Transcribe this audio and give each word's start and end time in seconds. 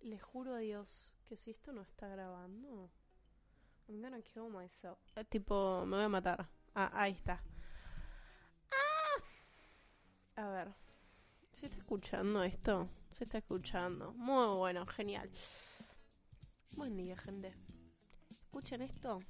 Le, 0.00 0.18
juro 0.18 0.54
a 0.54 0.58
Dios 0.58 1.14
que 1.26 1.36
si 1.36 1.50
esto 1.50 1.72
no 1.72 1.82
está 1.82 2.08
grabando, 2.08 2.90
I'm 3.86 4.00
gonna 4.00 4.22
kill 4.22 4.48
myself. 4.48 4.98
Eh, 5.16 5.24
tipo, 5.24 5.84
me 5.84 5.96
voy 5.96 6.06
a 6.06 6.08
matar. 6.08 6.48
Ah, 6.74 6.90
ahí 6.94 7.12
está. 7.12 7.42
Ah. 10.36 10.42
A 10.42 10.48
ver. 10.48 10.74
¿Se 11.52 11.66
está 11.66 11.78
escuchando 11.78 12.42
esto? 12.42 12.88
Se 13.12 13.24
está 13.24 13.38
escuchando. 13.38 14.12
Muy 14.14 14.56
bueno, 14.56 14.86
genial. 14.86 15.30
Buen 16.76 16.96
día, 16.96 17.16
gente. 17.16 17.54
¿Escuchen 18.40 18.80
esto? 18.80 19.20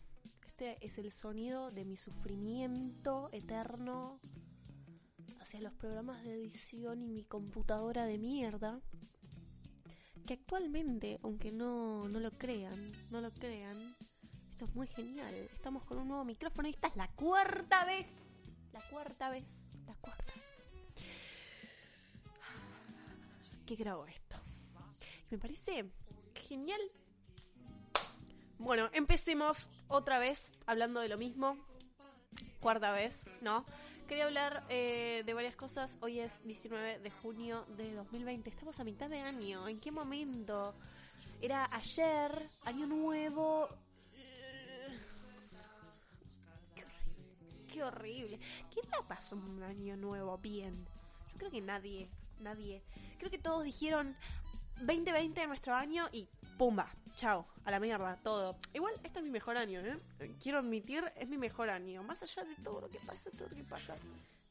Este 0.46 0.79
es 0.86 0.98
el 0.98 1.11
sonido 1.11 1.73
de 1.73 1.84
mi 1.84 1.96
sufrimiento 1.96 3.29
eterno 3.32 4.21
hacia 5.41 5.61
los 5.61 5.75
programas 5.75 6.23
de 6.23 6.34
edición 6.34 7.02
y 7.02 7.09
mi 7.09 7.25
computadora 7.25 8.07
de 8.07 8.18
mierda. 8.18 8.80
Que 10.27 10.34
actualmente, 10.34 11.19
aunque 11.23 11.52
no, 11.52 12.09
no 12.09 12.19
lo 12.19 12.30
crean, 12.32 12.92
no 13.10 13.20
lo 13.20 13.30
crean, 13.30 13.95
esto 14.51 14.65
es 14.66 14.74
muy 14.74 14.87
genial. 14.87 15.34
Estamos 15.52 15.84
con 15.84 15.98
un 15.98 16.09
nuevo 16.09 16.24
micrófono 16.24 16.69
y 16.69 16.70
esta 16.70 16.88
es 16.88 16.96
la 16.96 17.09
cuarta 17.09 17.84
vez. 17.84 18.46
La 18.73 18.80
cuarta 18.88 19.29
vez. 19.29 19.45
La 19.87 19.95
cuarta 19.96 20.32
vez. 20.32 20.70
Que 23.66 23.74
grabo 23.74 24.06
esto. 24.06 24.37
Me 25.30 25.38
parece 25.38 25.91
genial. 26.48 26.80
Bueno, 28.59 28.88
empecemos 28.93 29.68
otra 29.88 30.18
vez 30.18 30.52
hablando 30.66 31.01
de 31.01 31.09
lo 31.09 31.18
mismo. 31.18 31.59
Cuarta 32.60 32.93
vez, 32.93 33.27
¿no? 33.43 33.66
Quería 34.09 34.25
hablar 34.25 34.65
eh, 34.69 35.23
de 35.25 35.33
varias 35.33 35.57
cosas. 35.57 35.97
Hoy 36.03 36.21
es 36.21 36.47
19 36.47 36.99
de 36.99 37.11
junio 37.11 37.65
de 37.77 37.95
2020. 37.95 38.51
Estamos 38.51 38.79
a 38.79 38.85
mitad 38.85 39.09
de 39.09 39.21
año. 39.21 39.67
¿En 39.67 39.80
qué 39.80 39.91
momento? 39.91 40.75
Era 41.41 41.67
ayer, 41.73 42.46
año 42.66 42.87
nuevo. 42.87 43.66
Qué 46.74 46.85
horrible. 46.85 47.66
Qué 47.73 47.83
horrible. 47.83 48.41
¿Quién 48.71 48.91
la 48.91 49.09
pasó 49.09 49.37
un 49.37 49.63
año 49.63 49.96
nuevo 49.96 50.37
bien? 50.37 50.87
Yo 51.33 51.39
creo 51.39 51.51
que 51.51 51.63
nadie. 51.63 52.11
Nadie. 52.41 52.83
Creo 53.18 53.30
que 53.30 53.39
todos 53.39 53.65
dijeron 53.65 54.15
2020 54.83 55.41
es 55.41 55.49
nuestro 55.49 55.74
año 55.74 56.09
y 56.13 56.29
pumba. 56.59 56.93
Chao, 57.16 57.46
a 57.65 57.70
la 57.70 57.79
mierda, 57.79 58.18
todo. 58.23 58.57
Igual, 58.73 58.95
este 59.04 59.20
es 59.20 59.24
mi 59.24 59.30
mejor 59.30 59.57
año, 59.57 59.80
¿eh? 59.80 60.01
Quiero 60.43 60.59
admitir, 60.59 61.04
es 61.16 61.29
mi 61.29 61.38
mejor 61.38 61.71
año. 61.71 62.02
Más 62.02 62.23
allá 62.23 62.45
de 62.45 62.56
todo 62.56 62.80
lo 62.80 62.90
que 62.90 62.98
pasa, 63.01 63.30
todo 63.30 63.48
lo 63.48 63.54
que 63.54 63.62
pasa. 63.65 63.95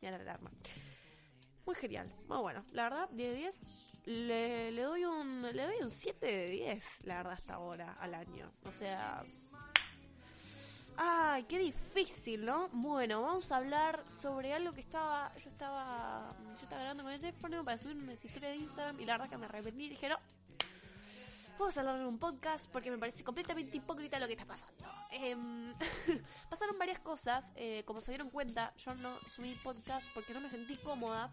Mira 0.01 0.17
la 0.17 0.23
alarma. 0.23 0.49
Muy 1.65 1.75
genial, 1.75 2.13
muy 2.27 2.37
bueno. 2.37 2.63
La 2.71 2.83
verdad, 2.83 3.09
10 3.11 3.31
de 3.31 3.37
10. 3.37 3.55
Le, 4.05 4.71
le 4.71 4.81
doy 4.81 5.05
un 5.05 5.41
le 5.41 5.63
doy 5.63 5.75
un 5.81 5.91
7 5.91 6.25
de 6.25 6.49
10, 6.49 6.83
la 7.03 7.17
verdad, 7.17 7.33
hasta 7.33 7.53
ahora, 7.55 7.93
al 7.99 8.13
año. 8.13 8.47
O 8.65 8.71
sea... 8.71 9.23
Ay, 10.95 11.43
qué 11.45 11.57
difícil, 11.57 12.45
¿no? 12.45 12.69
Bueno, 12.69 13.23
vamos 13.23 13.51
a 13.51 13.57
hablar 13.57 14.03
sobre 14.07 14.53
algo 14.53 14.73
que 14.73 14.81
estaba... 14.81 15.33
Yo 15.37 15.49
estaba... 15.49 16.29
Yo 16.55 16.63
estaba 16.63 16.81
grabando 16.81 17.03
con 17.03 17.11
el 17.11 17.19
teléfono 17.19 17.63
para 17.63 17.77
subir 17.77 17.97
una 17.97 18.13
historia 18.13 18.49
de 18.49 18.57
Instagram 18.57 18.99
y 18.99 19.05
la 19.05 19.13
verdad 19.13 19.29
que 19.29 19.37
me 19.37 19.45
arrepentí 19.45 19.85
y 19.85 19.89
dije, 19.89 20.09
no, 20.09 20.17
Vamos 21.57 21.77
a 21.77 21.81
hablar 21.81 21.99
en 21.99 22.07
un 22.07 22.17
podcast 22.17 22.67
porque 22.71 22.89
me 22.89 22.97
parece 22.97 23.23
completamente 23.23 23.77
hipócrita 23.77 24.19
lo 24.19 24.27
que 24.27 24.33
está 24.33 24.45
pasando. 24.45 24.85
Em, 25.11 25.73
pasaron 26.49 26.77
varias 26.79 26.99
cosas, 26.99 27.51
eh, 27.55 27.83
como 27.85 28.01
se 28.01 28.11
dieron 28.11 28.29
cuenta, 28.31 28.73
yo 28.77 28.95
no 28.95 29.19
subí 29.27 29.53
podcast 29.63 30.05
porque 30.13 30.33
no 30.33 30.41
me 30.41 30.49
sentí 30.49 30.77
cómoda. 30.77 31.31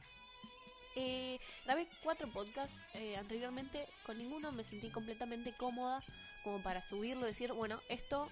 Eh, 0.95 1.39
grabé 1.65 1.89
cuatro 2.03 2.29
podcasts 2.29 2.79
eh, 2.95 3.17
anteriormente, 3.17 3.89
con 4.05 4.19
ninguno 4.19 4.53
me 4.53 4.65
sentí 4.65 4.91
completamente 4.91 5.55
cómoda 5.57 6.03
como 6.45 6.62
para 6.62 6.83
subirlo 6.83 7.25
y 7.25 7.29
decir, 7.29 7.53
bueno, 7.53 7.81
esto, 7.89 8.29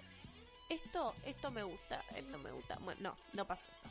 esto, 0.68 1.14
esto 1.24 1.50
me 1.50 1.62
gusta, 1.62 2.02
esto 2.14 2.38
me 2.38 2.52
gusta. 2.52 2.76
Bueno, 2.80 3.00
no, 3.00 3.16
no 3.32 3.46
pasó 3.46 3.66
eso. 3.70 3.88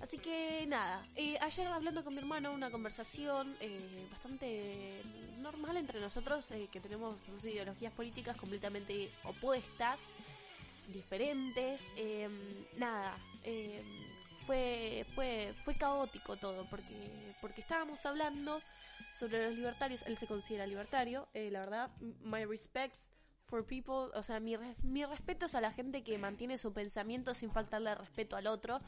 Así 0.00 0.18
que 0.18 0.66
nada, 0.68 1.06
eh, 1.16 1.38
ayer 1.40 1.66
hablando 1.68 2.04
con 2.04 2.14
mi 2.14 2.20
hermano, 2.20 2.52
una 2.52 2.70
conversación 2.70 3.56
eh, 3.60 4.06
bastante 4.10 4.65
normal 5.46 5.76
entre 5.76 6.00
nosotros, 6.00 6.50
eh, 6.50 6.68
que 6.72 6.80
tenemos 6.80 7.24
dos 7.26 7.44
ideologías 7.44 7.92
políticas 7.92 8.36
completamente 8.36 9.10
opuestas, 9.24 9.98
diferentes. 10.92 11.82
em, 11.96 12.66
nada, 12.76 13.16
em, 13.44 13.84
fue, 14.46 15.06
fue, 15.14 15.54
fue 15.64 15.74
caótico 15.74 16.36
todo, 16.36 16.66
porque, 16.70 17.34
porque 17.40 17.60
estábamos 17.60 18.04
hablando 18.06 18.60
sobre 19.18 19.46
los 19.46 19.56
libertarios, 19.56 20.02
él 20.06 20.16
se 20.16 20.26
considera 20.26 20.66
libertario, 20.66 21.28
eh, 21.34 21.50
la 21.50 21.60
verdad, 21.60 21.90
my 22.22 22.44
respects 22.44 23.08
for 23.46 23.64
people, 23.64 24.10
o 24.14 24.22
sea, 24.22 24.40
mi, 24.40 24.56
mi 24.82 25.04
respeto 25.04 25.46
es 25.46 25.54
a 25.54 25.60
la 25.60 25.72
gente 25.72 26.02
que 26.02 26.18
mantiene 26.18 26.58
su 26.58 26.72
pensamiento 26.72 27.34
sin 27.34 27.50
faltarle 27.50 27.94
respeto 27.94 28.36
al 28.36 28.46
otro. 28.46 28.78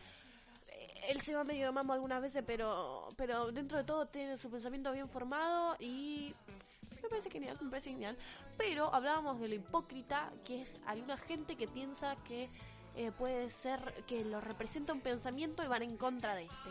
Él 1.09 1.23
se 1.23 1.35
va 1.35 1.43
medio 1.43 1.67
de 1.67 1.73
mambo 1.73 1.95
algunas 1.95 2.21
veces, 2.21 2.45
pero, 2.47 3.09
pero 3.17 3.51
dentro 3.51 3.79
de 3.79 3.85
todo 3.85 4.07
tiene 4.07 4.37
su 4.37 4.51
pensamiento 4.51 4.93
bien 4.93 5.09
formado 5.09 5.75
y 5.81 6.35
me 7.03 7.09
parece 7.09 7.31
genial, 7.31 7.57
me 7.63 7.71
parece 7.71 7.91
genial. 7.91 8.17
Pero 8.59 8.95
hablábamos 8.95 9.41
de 9.41 9.49
lo 9.49 9.55
hipócrita 9.55 10.31
que 10.45 10.61
es 10.63 10.79
alguna 10.87 11.17
gente 11.17 11.57
que 11.57 11.67
piensa 11.67 12.15
que 12.27 12.51
eh, 12.95 13.11
puede 13.13 13.49
ser 13.49 13.81
que 14.07 14.23
lo 14.23 14.43
representa 14.43 14.93
un 14.93 15.01
pensamiento 15.01 15.65
y 15.65 15.67
van 15.67 15.83
en 15.83 15.97
contra 15.97 16.35
de 16.37 16.43
este. 16.43 16.71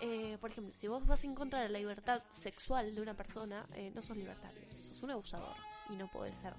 Eh, 0.00 0.38
por 0.40 0.50
ejemplo, 0.50 0.74
si 0.74 0.88
vos 0.88 1.06
vas 1.06 1.22
en 1.24 1.34
contra 1.34 1.60
de 1.60 1.68
la 1.68 1.78
libertad 1.78 2.22
sexual 2.32 2.94
de 2.94 3.00
una 3.00 3.14
persona, 3.14 3.66
eh, 3.74 3.90
no 3.94 4.02
sos 4.02 4.16
libertario, 4.16 4.60
sos 4.82 5.02
un 5.02 5.12
abusador. 5.12 5.54
Y 5.88 5.94
no 5.94 6.08
podés 6.08 6.36
ser 6.38 6.54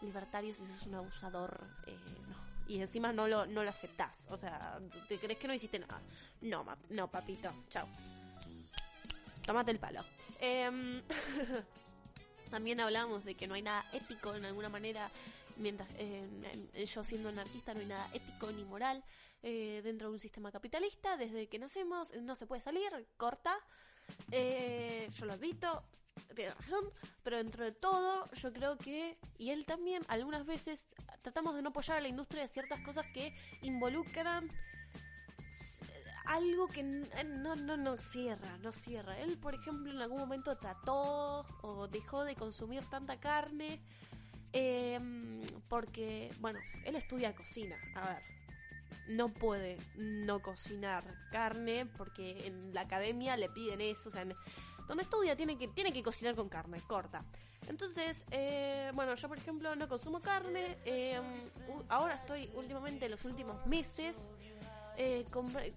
libertario 0.00 0.54
si 0.54 0.64
sos 0.66 0.86
un 0.86 0.94
abusador, 0.94 1.66
eh, 1.86 1.96
no. 2.28 2.51
Y 2.68 2.80
encima 2.80 3.12
no 3.12 3.26
lo, 3.28 3.46
no 3.46 3.62
lo 3.64 3.70
aceptás. 3.70 4.26
O 4.30 4.36
sea, 4.36 4.78
te 5.08 5.18
crees 5.18 5.38
que 5.38 5.46
no 5.48 5.54
hiciste 5.54 5.78
nada. 5.78 6.00
No, 6.40 6.64
ma- 6.64 6.78
no, 6.90 7.08
papito, 7.10 7.52
chao. 7.68 7.86
Tómate 9.44 9.72
el 9.72 9.78
palo. 9.78 10.04
Em, 10.40 11.02
también 12.50 12.80
hablamos 12.80 13.24
de 13.24 13.34
que 13.34 13.46
no 13.46 13.54
hay 13.54 13.62
nada 13.62 13.84
ético 13.92 14.34
en 14.34 14.44
alguna 14.44 14.68
manera, 14.68 15.10
mientras 15.56 15.88
en- 15.98 16.44
en- 16.44 16.84
yo 16.86 17.04
siendo 17.04 17.28
anarquista 17.28 17.74
no 17.74 17.80
hay 17.80 17.86
nada 17.86 18.08
ético 18.12 18.50
ni 18.52 18.64
moral 18.64 19.02
eh, 19.42 19.80
dentro 19.82 20.08
de 20.08 20.14
un 20.14 20.20
sistema 20.20 20.52
capitalista. 20.52 21.16
Desde 21.16 21.48
que 21.48 21.58
nacemos 21.58 22.14
no 22.22 22.34
se 22.34 22.46
puede 22.46 22.60
salir, 22.62 22.90
corta. 23.16 23.58
Eh, 24.30 25.08
yo 25.16 25.26
lo 25.26 25.32
admito, 25.32 25.84
tiene 26.34 26.54
razón, 26.54 26.84
pero 27.22 27.36
dentro 27.38 27.64
de 27.64 27.72
todo 27.72 28.24
yo 28.32 28.52
creo 28.52 28.76
que, 28.78 29.18
y 29.38 29.50
él 29.50 29.64
también, 29.66 30.02
algunas 30.08 30.46
veces 30.46 30.88
tratamos 31.22 31.54
de 31.54 31.62
no 31.62 31.70
apoyar 31.70 31.98
a 31.98 32.00
la 32.00 32.08
industria 32.08 32.42
de 32.42 32.48
ciertas 32.48 32.80
cosas 32.80 33.06
que 33.14 33.34
involucran 33.62 34.48
algo 36.26 36.68
que 36.68 36.80
eh, 36.80 37.24
no, 37.24 37.56
no, 37.56 37.76
no 37.76 37.96
cierra, 37.98 38.56
no 38.58 38.72
cierra. 38.72 39.18
Él, 39.20 39.38
por 39.38 39.54
ejemplo, 39.54 39.90
en 39.90 39.98
algún 40.00 40.20
momento 40.20 40.56
trató 40.56 41.44
o 41.62 41.88
dejó 41.88 42.24
de 42.24 42.36
consumir 42.36 42.84
tanta 42.88 43.18
carne 43.18 43.80
em, 44.52 45.40
porque, 45.68 46.30
bueno, 46.40 46.60
él 46.84 46.94
estudia 46.96 47.34
cocina. 47.34 47.76
A 47.96 48.08
ver, 48.08 48.22
no 49.08 49.32
puede 49.32 49.78
no 49.96 50.40
cocinar 50.40 51.04
carne 51.32 51.86
porque 51.86 52.46
en 52.46 52.72
la 52.72 52.82
academia 52.82 53.36
le 53.36 53.48
piden 53.48 53.80
eso, 53.80 54.08
o 54.08 54.12
sea, 54.12 54.22
en- 54.22 54.36
donde 54.92 55.04
estudia 55.04 55.34
tiene 55.34 55.56
que, 55.56 55.68
tiene 55.68 55.90
que 55.90 56.02
cocinar 56.02 56.36
con 56.36 56.50
carne, 56.50 56.78
corta. 56.86 57.18
Entonces, 57.66 58.26
eh, 58.30 58.90
bueno, 58.94 59.14
yo 59.14 59.26
por 59.26 59.38
ejemplo 59.38 59.74
no 59.74 59.88
consumo 59.88 60.20
carne, 60.20 60.76
eh, 60.84 61.18
ahora 61.88 62.16
estoy 62.16 62.50
últimamente, 62.56 63.08
los 63.08 63.24
últimos 63.24 63.66
meses, 63.66 64.26
eh, 64.98 65.24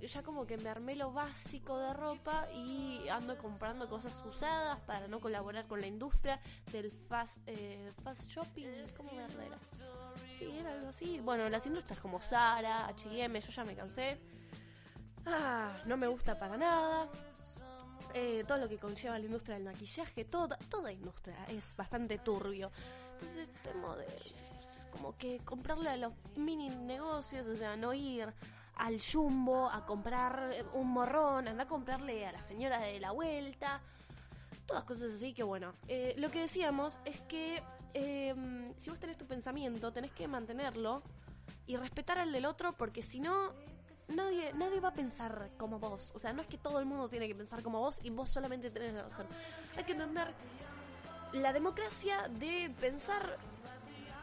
ya 0.06 0.22
como 0.22 0.46
que 0.46 0.58
me 0.58 0.98
lo 0.98 1.14
básico 1.14 1.78
de 1.80 1.94
ropa 1.94 2.50
y 2.54 3.08
ando 3.08 3.38
comprando 3.38 3.88
cosas 3.88 4.22
usadas 4.26 4.82
para 4.82 5.08
no 5.08 5.22
colaborar 5.22 5.66
con 5.66 5.80
la 5.80 5.88
industria 5.88 6.42
del 6.74 6.92
fast, 6.92 7.38
eh, 7.48 7.94
fast 8.04 8.30
shopping, 8.30 8.68
¿cómo 8.98 9.14
me 9.14 9.46
era? 9.46 9.58
Sí, 10.38 10.58
era 10.60 10.74
algo 10.74 10.90
así. 10.90 11.22
Bueno, 11.22 11.48
las 11.48 11.66
industrias 11.66 12.00
como 12.02 12.20
Zara, 12.20 12.86
H&M, 12.88 13.40
yo 13.40 13.50
ya 13.50 13.64
me 13.64 13.76
cansé. 13.76 14.20
Ah, 15.26 15.82
no 15.86 15.96
me 15.96 16.08
gusta 16.08 16.38
para 16.38 16.58
nada. 16.58 17.08
Eh, 18.18 18.46
todo 18.48 18.60
lo 18.60 18.70
que 18.70 18.78
conlleva 18.78 19.20
la 19.20 19.26
industria 19.26 19.56
del 19.56 19.66
maquillaje, 19.66 20.24
toda, 20.24 20.58
toda 20.70 20.90
industria 20.90 21.36
es 21.50 21.76
bastante 21.76 22.18
turbio. 22.18 22.72
Entonces 23.20 23.50
tengo 23.62 23.94
de 23.98 24.08
como 24.94 25.18
que 25.18 25.40
comprarle 25.40 25.90
a 25.90 25.98
los 25.98 26.14
mini 26.38 26.70
negocios, 26.70 27.46
o 27.46 27.58
sea, 27.58 27.76
no 27.76 27.94
ir 27.94 28.34
al 28.76 29.02
jumbo 29.02 29.70
a 29.70 29.86
comprar 29.86 30.66
un 30.74 30.92
morrón, 30.92 31.50
anda 31.50 31.64
a 31.66 31.68
comprarle 31.68 32.26
a 32.26 32.32
la 32.32 32.42
señora 32.42 32.80
de 32.80 33.02
la 33.02 33.12
vuelta, 33.12 33.82
todas 34.66 34.86
cosas 34.86 35.14
así 35.16 35.34
que 35.34 35.44
bueno. 35.44 35.74
Eh, 35.90 36.14
lo 36.18 36.32
que 36.32 36.40
decíamos 36.40 37.00
es 37.04 37.20
que 37.20 37.62
eh, 37.94 38.34
si 38.78 38.90
vos 38.90 38.98
tenés 38.98 39.18
tu 39.18 39.26
pensamiento, 39.26 39.92
tenés 39.92 40.12
que 40.12 40.30
mantenerlo 40.30 41.04
y 41.68 41.76
respetar 41.76 42.18
al 42.18 42.32
del 42.32 42.46
otro 42.46 42.78
porque 42.78 43.04
si 43.04 43.20
no, 43.20 43.52
nadie, 44.10 44.54
nadie 44.54 44.80
va 44.80 44.90
a 44.90 44.94
pensar 44.94 45.50
como 45.58 45.80
vos. 45.80 46.12
O 46.16 46.20
sea, 46.20 46.34
no 46.34 46.42
es 46.42 46.48
que 46.48 46.58
todo 46.58 46.80
el 46.80 46.86
mundo 46.86 47.10
tiene 47.10 47.28
que 47.28 47.36
pensar 47.36 47.62
como 47.64 47.80
vos 47.80 48.00
y 48.04 48.10
vos 48.10 48.30
solamente 48.30 48.70
tenés 48.70 48.94
la 48.94 49.04
razón. 49.04 49.26
Hay 49.78 49.84
que 49.84 49.94
entender 49.94 50.34
la 51.34 51.54
democracia 51.54 52.28
de 52.30 52.74
pensar 52.80 53.38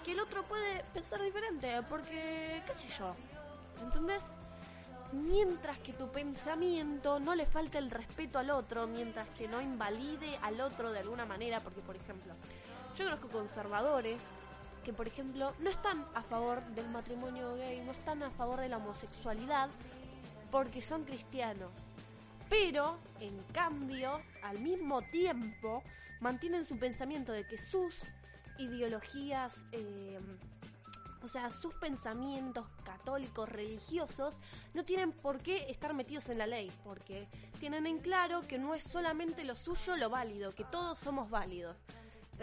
que 0.05 0.13
el 0.13 0.21
otro 0.21 0.43
puede 0.45 0.83
pensar 0.93 1.21
diferente, 1.23 1.81
porque, 1.89 2.63
qué 2.67 2.75
sé 2.75 2.89
yo, 2.99 3.15
¿entendés? 3.83 4.25
Mientras 5.13 5.79
que 5.79 5.93
tu 5.93 6.09
pensamiento 6.09 7.21
no 7.21 7.35
le 7.35 7.47
falte 7.47 7.79
el 7.79 7.91
respeto 7.91 8.39
al 8.39 8.51
otro, 8.51 8.87
mientras 8.87 9.29
que 9.31 9.47
no 9.47 9.61
invalide 9.61 10.39
al 10.43 10.61
otro 10.61 10.91
de 10.91 11.01
alguna 11.01 11.27
manera, 11.27 11.61
porque 11.61 11.81
por 11.81 11.97
ejemplo, 11.97 12.35
yo 12.97 13.05
conozco 13.05 13.29
conservadores 13.29 14.23
que 14.83 14.93
por 14.93 15.07
ejemplo 15.07 15.55
no 15.61 15.71
están 15.71 16.07
a 16.15 16.23
favor 16.23 16.63
del 16.75 16.89
matrimonio 16.89 17.55
gay, 17.57 17.81
no 17.85 17.93
están 17.93 18.23
a 18.23 18.31
favor 18.31 18.61
de 18.61 18.69
la 18.69 18.79
homosexualidad, 18.79 19.69
porque 20.51 20.81
son 20.81 21.05
cristianos. 21.05 21.71
Pero, 22.49 22.99
en 23.21 23.43
cambio, 23.45 24.21
al 24.43 24.59
mismo 24.59 25.01
tiempo, 25.03 25.83
mantienen 26.21 26.65
su 26.65 26.79
pensamiento 26.79 27.33
de 27.33 27.47
que 27.47 27.57
sus 27.57 27.95
ideologías, 28.59 29.65
eh, 29.73 30.19
o 31.23 31.29
sea, 31.29 31.51
sus 31.51 31.73
pensamientos 31.75 32.67
católicos, 32.85 33.49
religiosos, 33.49 34.39
no 34.75 34.85
tienen 34.85 35.13
por 35.13 35.39
qué 35.39 35.71
estar 35.71 35.95
metidos 35.95 36.29
en 36.29 36.39
la 36.39 36.47
ley, 36.47 36.71
porque 36.85 37.27
tienen 37.59 37.87
en 37.87 37.99
claro 38.01 38.43
que 38.47 38.59
no 38.59 38.75
es 38.75 38.85
solamente 38.85 39.45
lo 39.45 39.55
suyo 39.55 39.97
lo 39.97 40.11
válido, 40.11 40.53
que 40.53 40.65
todos 40.65 40.99
somos 40.99 41.31
válidos. 41.31 41.77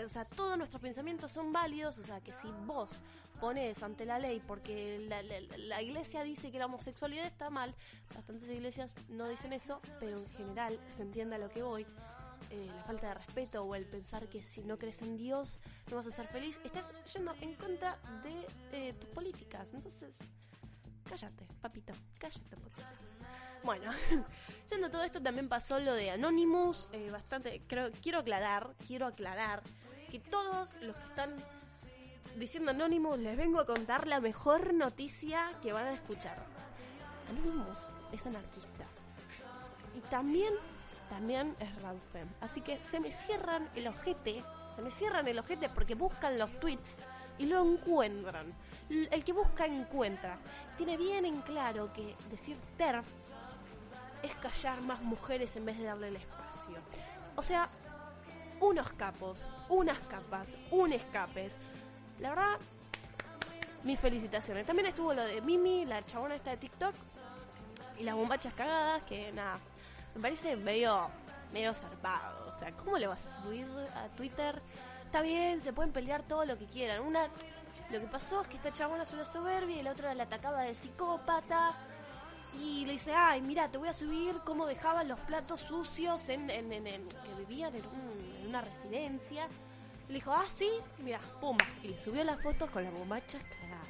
O 0.05 0.09
sea, 0.09 0.25
todos 0.25 0.57
nuestros 0.57 0.81
pensamientos 0.81 1.31
son 1.31 1.51
válidos, 1.51 1.97
o 1.99 2.03
sea, 2.03 2.21
que 2.21 2.31
si 2.31 2.47
vos 2.65 2.99
pones 3.39 3.81
ante 3.83 4.05
la 4.05 4.19
ley 4.19 4.41
porque 4.45 4.99
la, 5.07 5.81
iglesia 5.81 6.23
dice 6.23 6.51
que 6.51 6.59
la 6.59 6.65
homosexualidad 6.65 7.25
está 7.25 7.49
mal, 7.49 7.73
bastantes 8.13 8.49
iglesias 8.49 8.93
no 9.09 9.27
dicen 9.29 9.53
eso, 9.53 9.81
pero 9.99 10.17
en 10.17 10.29
general 10.29 10.79
se 10.89 11.03
entiende 11.03 11.35
a 11.35 11.39
lo 11.39 11.49
que 11.49 11.63
voy. 11.63 11.85
Eh, 12.51 12.71
la 12.73 12.83
falta 12.83 13.09
de 13.09 13.13
respeto 13.15 13.63
o 13.63 13.75
el 13.75 13.85
pensar 13.85 14.27
que 14.27 14.41
si 14.41 14.63
no 14.63 14.79
crees 14.79 15.01
en 15.01 15.17
Dios 15.17 15.59
no 15.89 15.97
vas 15.97 16.07
a 16.07 16.11
ser 16.11 16.27
feliz, 16.27 16.59
estás 16.63 16.89
yendo 17.13 17.33
en 17.41 17.53
contra 17.55 17.97
de 18.71 18.93
tus 18.93 19.09
políticas. 19.09 19.73
Entonces, 19.73 20.17
cállate, 21.07 21.45
papito, 21.61 21.93
cállate 22.17 22.55
Bueno, 23.63 23.91
yendo 24.69 24.87
a 24.87 24.89
todo 24.89 25.03
esto 25.03 25.21
también 25.21 25.49
pasó 25.49 25.79
lo 25.79 25.93
de 25.93 26.11
Anonymous, 26.11 26.87
eh, 26.91 27.09
bastante, 27.11 27.61
creo, 27.67 27.91
quiero 28.01 28.19
aclarar, 28.19 28.73
quiero 28.87 29.05
aclarar 29.05 29.61
que 30.09 30.19
todos 30.19 30.75
los 30.81 30.95
que 30.95 31.03
están 31.03 31.35
diciendo 32.35 32.71
Anonymous 32.71 33.19
les 33.19 33.37
vengo 33.37 33.59
a 33.59 33.65
contar 33.65 34.07
la 34.07 34.19
mejor 34.19 34.73
noticia 34.73 35.51
que 35.61 35.73
van 35.73 35.87
a 35.87 35.93
escuchar. 35.93 36.37
Anonymous 37.29 37.87
es 38.11 38.25
anarquista. 38.25 38.85
Y 39.95 40.01
también 40.09 40.53
también 41.09 41.55
es 41.59 41.81
Radfem. 41.81 42.27
Así 42.39 42.61
que 42.61 42.83
se 42.83 42.99
me 42.99 43.11
cierran 43.11 43.67
el 43.75 43.87
ojete, 43.87 44.43
se 44.75 44.81
me 44.81 44.91
cierran 44.91 45.27
el 45.27 45.39
ojete 45.39 45.67
porque 45.69 45.95
buscan 45.95 46.37
los 46.37 46.51
tweets 46.59 46.97
y 47.37 47.45
lo 47.45 47.63
encuentran. 47.63 48.53
El 48.89 49.23
que 49.23 49.33
busca 49.33 49.65
encuentra. 49.65 50.37
Tiene 50.77 50.97
bien 50.97 51.25
en 51.25 51.41
claro 51.41 51.91
que 51.93 52.15
decir 52.29 52.57
TERF 52.77 53.05
es 54.23 54.35
callar 54.35 54.81
más 54.83 55.01
mujeres 55.01 55.55
en 55.55 55.65
vez 55.65 55.77
de 55.77 55.85
darle 55.85 56.09
el 56.09 56.15
espacio. 56.17 56.77
O 57.35 57.43
sea, 57.43 57.69
unos 58.61 58.91
capos, 58.93 59.39
unas 59.69 59.99
capas, 60.07 60.55
un 60.71 60.93
escapes. 60.93 61.55
La 62.19 62.29
verdad, 62.29 62.57
mis 63.83 63.99
felicitaciones. 63.99 64.65
También 64.65 64.87
estuvo 64.87 65.13
lo 65.13 65.23
de 65.23 65.41
Mimi, 65.41 65.85
la 65.85 66.03
chabona 66.03 66.35
esta 66.35 66.51
de 66.51 66.57
TikTok, 66.57 66.93
y 67.99 68.03
las 68.03 68.15
bombachas 68.15 68.53
cagadas, 68.53 69.03
que 69.03 69.31
nada, 69.31 69.57
me 70.15 70.21
parece 70.21 70.55
medio, 70.55 71.09
medio 71.53 71.73
zarpado. 71.73 72.49
O 72.49 72.57
sea, 72.57 72.71
¿cómo 72.71 72.97
le 72.97 73.07
vas 73.07 73.25
a 73.25 73.41
subir 73.41 73.67
a 73.95 74.07
Twitter? 74.15 74.61
Está 75.05 75.21
bien, 75.21 75.59
se 75.59 75.73
pueden 75.73 75.91
pelear 75.91 76.23
todo 76.23 76.45
lo 76.45 76.57
que 76.57 76.65
quieran. 76.65 77.01
Una, 77.01 77.27
lo 77.91 77.99
que 77.99 78.07
pasó 78.07 78.41
es 78.41 78.47
que 78.47 78.57
esta 78.57 78.71
chabona 78.71 79.03
es 79.03 79.11
una 79.11 79.25
soberbia 79.25 79.79
y 79.79 79.83
la 79.83 79.91
otra 79.91 80.13
la 80.13 80.23
atacaba 80.23 80.61
de 80.61 80.75
psicópata. 80.75 81.75
Y 82.57 82.85
le 82.85 82.93
dice, 82.93 83.13
ay, 83.13 83.41
mira, 83.41 83.69
te 83.69 83.77
voy 83.77 83.89
a 83.89 83.93
subir 83.93 84.35
cómo 84.45 84.65
dejaban 84.65 85.07
los 85.07 85.19
platos 85.21 85.61
sucios 85.61 86.27
en, 86.29 86.49
en, 86.49 86.71
en, 86.71 87.07
que 87.07 87.33
vivían 87.37 87.75
en, 87.75 87.83
una 88.47 88.61
residencia. 88.61 89.47
le 90.07 90.15
dijo, 90.15 90.31
ah, 90.33 90.45
sí, 90.49 90.69
mira, 90.99 91.19
pumba. 91.39 91.65
Y 91.83 91.89
le 91.89 91.97
subió 91.97 92.23
las 92.23 92.41
fotos 92.41 92.69
con 92.71 92.83
las 92.83 92.93
bombachas 92.93 93.43
cagadas. 93.43 93.87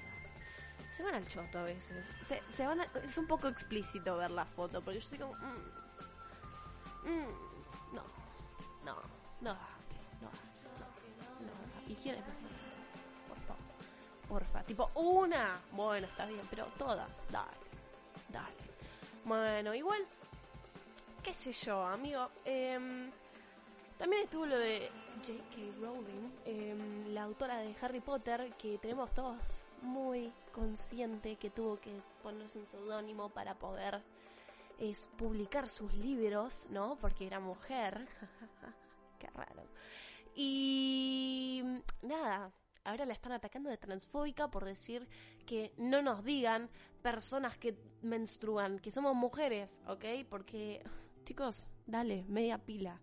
Se 0.96 1.04
van 1.04 1.16
al 1.16 1.28
choto 1.28 1.60
a 1.60 1.64
veces. 1.64 2.06
Se, 2.28 2.42
se 2.56 2.68
van 2.68 2.82
es 3.04 3.18
un 3.18 3.28
poco 3.28 3.48
explícito 3.48 4.18
ver 4.18 4.32
la 4.32 4.46
foto, 4.46 4.82
porque 4.82 5.00
yo 5.00 5.08
soy 5.08 5.18
como... 5.18 5.34
Mm, 5.34 5.80
Mm, 7.04 7.96
no, 7.96 8.04
no, 8.84 8.96
no, 9.42 9.54
no, 9.54 10.30
no. 11.42 11.88
¿Y 11.88 11.96
quién 11.96 12.16
es 12.16 12.24
persona? 12.24 12.50
Por 14.28 14.42
porfa. 14.42 14.64
Tipo, 14.64 14.92
una. 14.96 15.60
Bueno, 15.72 16.08
está 16.08 16.26
bien, 16.26 16.42
pero 16.50 16.66
todas. 16.78 17.10
Dale, 17.32 17.48
dale. 18.31 18.56
Bueno, 19.26 19.74
igual, 19.76 20.02
qué 21.24 21.34
sé 21.34 21.52
yo, 21.52 21.84
amigo. 21.84 22.30
Eh, 22.46 23.10
también 23.98 24.24
estuvo 24.24 24.46
lo 24.46 24.58
de 24.58 24.90
J.K. 25.26 25.80
Rowling, 25.81 26.31
eh, 26.46 26.76
la 27.10 27.24
autora 27.24 27.58
de 27.58 27.76
Harry 27.81 28.00
Potter, 28.00 28.52
que 28.58 28.78
tenemos 28.78 29.14
todos 29.14 29.64
muy 29.81 30.31
consciente 30.54 31.36
que 31.36 31.50
tuvo 31.50 31.80
que 31.80 31.92
ponerse 32.24 32.60
un 32.60 32.68
seudónimo 32.68 33.30
para 33.30 33.56
poder 33.56 34.02
es 34.80 35.10
publicar 35.18 35.68
sus 35.68 35.94
libros, 35.94 36.68
¿no? 36.70 36.98
Porque 37.02 37.28
era 37.28 37.40
mujer. 37.40 38.08
Qué 39.20 39.28
raro. 39.32 39.64
Y 40.36 41.62
nada, 42.02 42.52
ahora 42.89 43.06
la 43.06 43.13
están 43.13 43.31
atacando 43.31 43.69
de 43.69 43.77
transfóbica 43.77 44.50
por 44.50 44.65
decir 44.65 45.07
que 45.45 45.74
no 45.77 46.01
nos 46.01 46.24
digan 46.24 46.69
personas 47.01 47.57
que 47.57 47.77
menstruan, 48.01 48.80
que 48.80 48.91
somos 48.91 49.15
mujeres, 49.15 49.81
¿ok? 49.88 50.06
Porque, 50.30 50.83
chicos, 51.25 51.68
dale, 51.86 52.25
media 52.27 52.57
pila. 52.57 53.00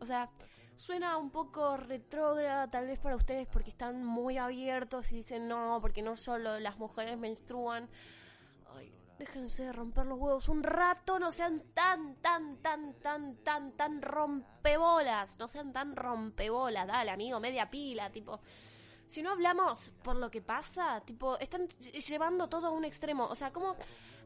O 0.00 0.04
sea, 0.04 0.30
suena 0.76 1.16
un 1.16 1.30
poco 1.30 1.76
retrógrada 1.76 2.68
tal 2.70 2.86
vez 2.86 2.98
para 2.98 3.16
ustedes 3.16 3.46
porque 3.46 3.70
están 3.70 4.04
muy 4.04 4.38
abiertos 4.38 5.12
y 5.12 5.16
dicen 5.16 5.48
no, 5.48 5.78
porque 5.80 6.02
no 6.02 6.16
solo 6.16 6.58
las 6.58 6.78
mujeres 6.78 7.18
menstruan. 7.18 7.88
Ay, 8.76 8.92
Déjense 9.22 9.62
de 9.62 9.72
romper 9.72 10.06
los 10.06 10.18
huevos 10.18 10.48
un 10.48 10.64
rato, 10.64 11.20
no 11.20 11.30
sean 11.30 11.60
tan, 11.74 12.16
tan, 12.16 12.56
tan, 12.56 12.94
tan, 12.94 13.36
tan, 13.36 13.72
tan 13.76 14.02
rompebolas. 14.02 15.38
No 15.38 15.46
sean 15.46 15.72
tan 15.72 15.94
rompebolas. 15.94 16.88
Dale, 16.88 17.12
amigo, 17.12 17.38
media 17.38 17.70
pila, 17.70 18.10
tipo. 18.10 18.40
Si 19.12 19.22
no 19.22 19.32
hablamos 19.32 19.92
por 20.02 20.16
lo 20.16 20.30
que 20.30 20.40
pasa, 20.40 21.02
tipo, 21.04 21.38
están 21.38 21.68
llevando 22.08 22.48
todo 22.48 22.68
a 22.68 22.70
un 22.70 22.86
extremo. 22.86 23.26
O 23.26 23.34
sea, 23.34 23.52
como 23.52 23.76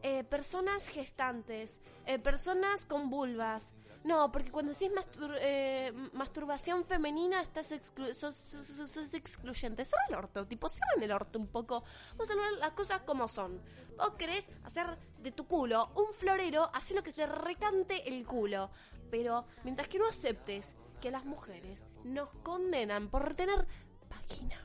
eh, 0.00 0.22
personas 0.22 0.86
gestantes, 0.86 1.80
eh, 2.06 2.20
personas 2.20 2.86
con 2.86 3.10
vulvas, 3.10 3.74
no, 4.04 4.30
porque 4.30 4.52
cuando 4.52 4.72
decís 4.72 4.92
eh, 5.40 5.92
masturbación 6.12 6.84
femenina 6.84 7.42
estás 7.42 7.72
exclu 7.72 8.14
sos, 8.14 9.12
excluyente. 9.12 9.84
Cierra 9.84 10.04
el 10.08 10.14
orto, 10.14 10.46
tipo, 10.46 10.68
cierran 10.68 11.02
el 11.02 11.10
orto 11.10 11.40
un 11.40 11.48
poco. 11.48 11.82
Vamos 12.10 12.30
a 12.30 12.36
ver 12.36 12.52
las 12.60 12.70
cosas 12.70 13.00
como 13.00 13.26
son. 13.26 13.60
Vos 13.98 14.12
querés 14.12 14.52
hacer 14.62 14.96
de 15.18 15.32
tu 15.32 15.48
culo 15.48 15.90
un 15.96 16.14
florero, 16.14 16.70
así 16.72 16.94
lo 16.94 17.02
que 17.02 17.10
se 17.10 17.26
recante 17.26 18.08
el 18.08 18.24
culo. 18.24 18.70
Pero 19.10 19.46
mientras 19.64 19.88
que 19.88 19.98
no 19.98 20.06
aceptes 20.06 20.76
que 21.00 21.10
las 21.10 21.24
mujeres 21.24 21.84
nos 22.04 22.28
condenan 22.44 23.08
por 23.08 23.34
tener 23.34 23.66
vagina. 24.08 24.62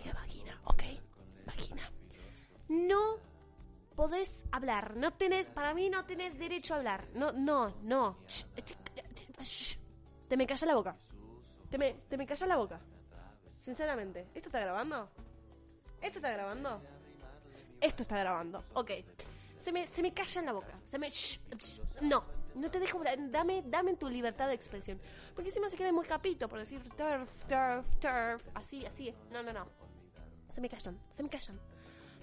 Dije 0.00 0.14
vagina, 0.14 0.58
¿ok? 0.64 0.82
Vagina. 1.44 1.90
No 2.68 3.18
podés 3.94 4.46
hablar. 4.50 4.96
No 4.96 5.12
tenés, 5.12 5.50
para 5.50 5.74
mí 5.74 5.90
no 5.90 6.06
tenés 6.06 6.38
derecho 6.38 6.72
a 6.72 6.78
hablar. 6.78 7.08
No, 7.12 7.32
no, 7.32 7.74
no. 7.82 8.16
Te 10.26 10.36
me 10.38 10.46
calla 10.46 10.66
la 10.66 10.74
boca. 10.74 10.96
Te 11.68 11.76
me, 11.76 11.92
te 12.08 12.16
me 12.16 12.26
calla 12.26 12.46
la 12.46 12.56
boca. 12.56 12.80
Sinceramente. 13.58 14.28
¿Esto 14.34 14.48
está 14.48 14.60
grabando? 14.60 15.10
¿Esto 16.00 16.18
está 16.18 16.30
grabando? 16.30 16.80
Esto 17.78 18.02
está 18.02 18.18
grabando. 18.20 18.64
Ok. 18.72 18.90
Se 19.58 19.70
me, 19.70 19.86
se 19.86 20.00
me 20.00 20.14
calla 20.14 20.40
en 20.40 20.46
la 20.46 20.52
boca. 20.52 20.80
Se 20.86 20.98
me... 20.98 21.08
No. 22.00 22.24
No 22.54 22.70
te 22.70 22.80
dejo... 22.80 23.02
Dame, 23.30 23.64
dame 23.66 23.96
tu 23.96 24.08
libertad 24.08 24.48
de 24.48 24.54
expresión. 24.54 24.98
Porque 25.34 25.52
me 25.60 25.68
se 25.68 25.76
queda 25.76 25.92
muy 25.92 26.06
capito 26.06 26.48
por 26.48 26.58
decir 26.58 26.82
turf, 26.96 27.28
turf, 27.46 27.86
turf. 27.98 28.48
Así, 28.54 28.86
así. 28.86 29.14
No, 29.30 29.42
no, 29.42 29.52
no. 29.52 29.79
Se 30.50 30.60
me 30.60 30.68
callan. 30.68 30.98
Se 31.10 31.22
me 31.22 31.28
callan 31.28 31.58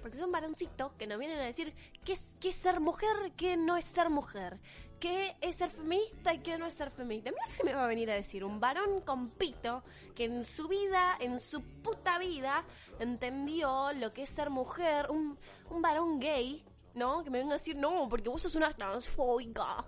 porque 0.01 0.17
son 0.17 0.31
varoncitos 0.31 0.93
que 0.93 1.07
nos 1.07 1.19
vienen 1.19 1.39
a 1.39 1.43
decir 1.43 1.73
qué 2.05 2.13
es, 2.13 2.35
qué 2.39 2.49
es 2.49 2.55
ser 2.55 2.79
mujer, 2.79 3.33
qué 3.35 3.57
no 3.57 3.77
es 3.77 3.85
ser 3.85 4.09
mujer, 4.09 4.59
qué 4.99 5.35
es 5.41 5.57
ser 5.57 5.71
feminista 5.71 6.33
y 6.33 6.39
qué 6.39 6.57
no 6.57 6.65
es 6.65 6.73
ser 6.75 6.91
feminista. 6.91 7.31
Mira 7.31 7.47
si 7.47 7.63
me 7.63 7.73
va 7.73 7.83
a 7.83 7.87
venir 7.87 8.09
a 8.11 8.15
decir 8.15 8.43
un 8.43 8.59
varón 8.59 9.01
con 9.01 9.29
pito 9.31 9.83
que 10.15 10.25
en 10.25 10.45
su 10.45 10.67
vida, 10.67 11.17
en 11.19 11.39
su 11.39 11.61
puta 11.61 12.19
vida, 12.19 12.63
entendió 12.99 13.91
lo 13.93 14.13
que 14.13 14.23
es 14.23 14.29
ser 14.29 14.49
mujer, 14.49 15.07
un, 15.09 15.37
un 15.69 15.81
varón 15.81 16.19
gay, 16.19 16.63
¿no? 16.97 17.23
Que 17.23 17.29
me 17.29 17.39
venga 17.39 17.55
a 17.55 17.57
decir, 17.57 17.75
no, 17.75 18.07
porque 18.09 18.29
vos 18.29 18.41
sos 18.41 18.55
una 18.55 18.71
transfóbica. 18.71 19.85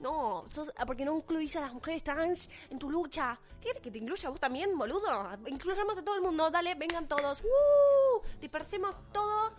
No, 0.00 0.44
sos, 0.48 0.72
ah, 0.76 0.86
porque 0.86 1.04
no 1.04 1.16
incluís 1.16 1.54
a 1.56 1.60
las 1.60 1.74
mujeres 1.74 2.02
trans 2.02 2.48
en 2.70 2.78
tu 2.78 2.90
lucha. 2.90 3.38
¿Qué 3.60 3.64
quieres 3.64 3.82
que 3.82 3.90
te 3.90 3.98
incluya 3.98 4.30
vos 4.30 4.40
también, 4.40 4.76
boludo? 4.78 5.28
Incluyamos 5.46 5.98
a 5.98 6.02
todo 6.02 6.14
el 6.14 6.22
mundo, 6.22 6.50
dale, 6.50 6.74
vengan 6.74 7.06
todos. 7.06 7.42
¡Uh! 7.42 8.22
Dispersemos 8.40 8.94
todo 9.12 9.52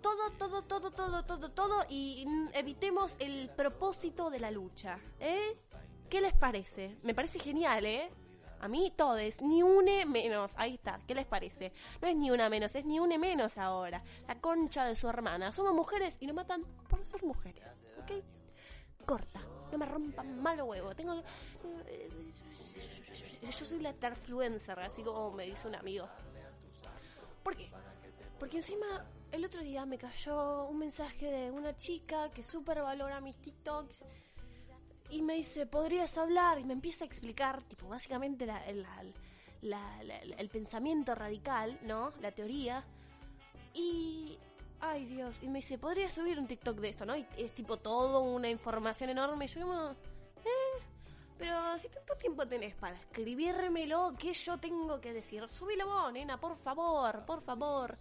todo, 0.00 0.30
todo, 0.38 0.62
todo, 0.62 0.90
todo, 0.92 1.24
todo, 1.24 1.50
todo 1.50 1.84
y 1.88 2.24
evitemos 2.52 3.16
el 3.18 3.50
propósito 3.50 4.30
de 4.30 4.38
la 4.38 4.50
lucha. 4.50 4.98
¿Eh? 5.18 5.56
¿Qué 6.08 6.20
les 6.20 6.32
parece? 6.34 6.96
Me 7.02 7.14
parece 7.14 7.38
genial, 7.38 7.84
¿eh? 7.84 8.10
A 8.60 8.68
mí 8.68 8.92
todes, 8.96 9.40
ni 9.40 9.62
une 9.62 10.04
menos. 10.04 10.54
Ahí 10.56 10.74
está, 10.74 11.00
¿qué 11.06 11.14
les 11.14 11.26
parece? 11.26 11.72
No 12.02 12.08
es 12.08 12.16
ni 12.16 12.30
una 12.30 12.48
menos, 12.48 12.74
es 12.74 12.84
ni 12.84 12.98
une 12.98 13.18
menos 13.18 13.58
ahora. 13.58 14.02
La 14.26 14.40
concha 14.40 14.84
de 14.84 14.96
su 14.96 15.08
hermana. 15.08 15.52
Somos 15.52 15.74
mujeres 15.74 16.16
y 16.20 16.26
nos 16.26 16.34
matan 16.34 16.64
por 16.88 17.04
ser 17.04 17.22
mujeres. 17.22 17.64
¿Ok? 18.02 18.24
Corta. 19.06 19.40
No 19.70 19.78
me 19.78 19.86
rompan 19.86 20.40
malo 20.40 20.64
huevo. 20.64 20.94
Tengo. 20.94 21.22
Yo 23.42 23.64
soy 23.64 23.80
la 23.80 23.92
terfluencer, 23.92 24.78
así 24.80 25.02
como 25.02 25.30
me 25.30 25.44
dice 25.44 25.68
un 25.68 25.74
amigo. 25.74 26.08
¿Por 27.42 27.56
qué? 27.56 27.70
Porque 28.38 28.58
encima 28.58 29.06
el 29.32 29.44
otro 29.44 29.62
día 29.62 29.84
me 29.86 29.98
cayó 29.98 30.64
un 30.66 30.78
mensaje 30.78 31.30
de 31.30 31.50
una 31.50 31.76
chica 31.76 32.30
que 32.30 32.42
súper 32.42 32.82
valora 32.82 33.20
mis 33.20 33.36
TikToks 33.36 34.04
y 35.10 35.22
me 35.22 35.34
dice, 35.34 35.66
¿podrías 35.66 36.16
hablar? 36.18 36.58
Y 36.58 36.64
me 36.64 36.72
empieza 36.72 37.04
a 37.04 37.06
explicar, 37.06 37.62
tipo, 37.64 37.88
básicamente 37.88 38.46
la, 38.46 38.64
el 39.62 40.48
pensamiento 40.48 41.14
radical, 41.14 41.78
¿no? 41.82 42.12
La 42.20 42.32
teoría. 42.32 42.84
Y... 43.74 44.38
Ay 44.80 45.06
Dios, 45.06 45.42
y 45.42 45.48
me 45.48 45.58
dice, 45.58 45.76
¿podrías 45.76 46.12
subir 46.12 46.38
un 46.38 46.46
TikTok 46.46 46.78
de 46.78 46.90
esto, 46.90 47.04
no? 47.04 47.16
Y 47.16 47.26
es 47.36 47.52
tipo 47.52 47.78
todo 47.78 48.20
una 48.20 48.48
información 48.48 49.10
enorme. 49.10 49.46
Y 49.46 49.48
yo 49.48 49.62
como, 49.62 49.90
eh, 49.90 50.82
pero 51.36 51.76
si 51.78 51.88
tanto 51.88 52.14
tiempo 52.14 52.46
tenés 52.46 52.76
para 52.76 52.94
escribírmelo, 52.96 54.14
¿qué 54.16 54.32
yo 54.32 54.56
tengo 54.58 55.00
que 55.00 55.12
decir? 55.12 55.48
Subilo 55.48 55.84
vos, 55.84 56.12
nena, 56.12 56.38
por 56.38 56.56
favor, 56.56 57.24
por 57.26 57.40
favor 57.42 57.98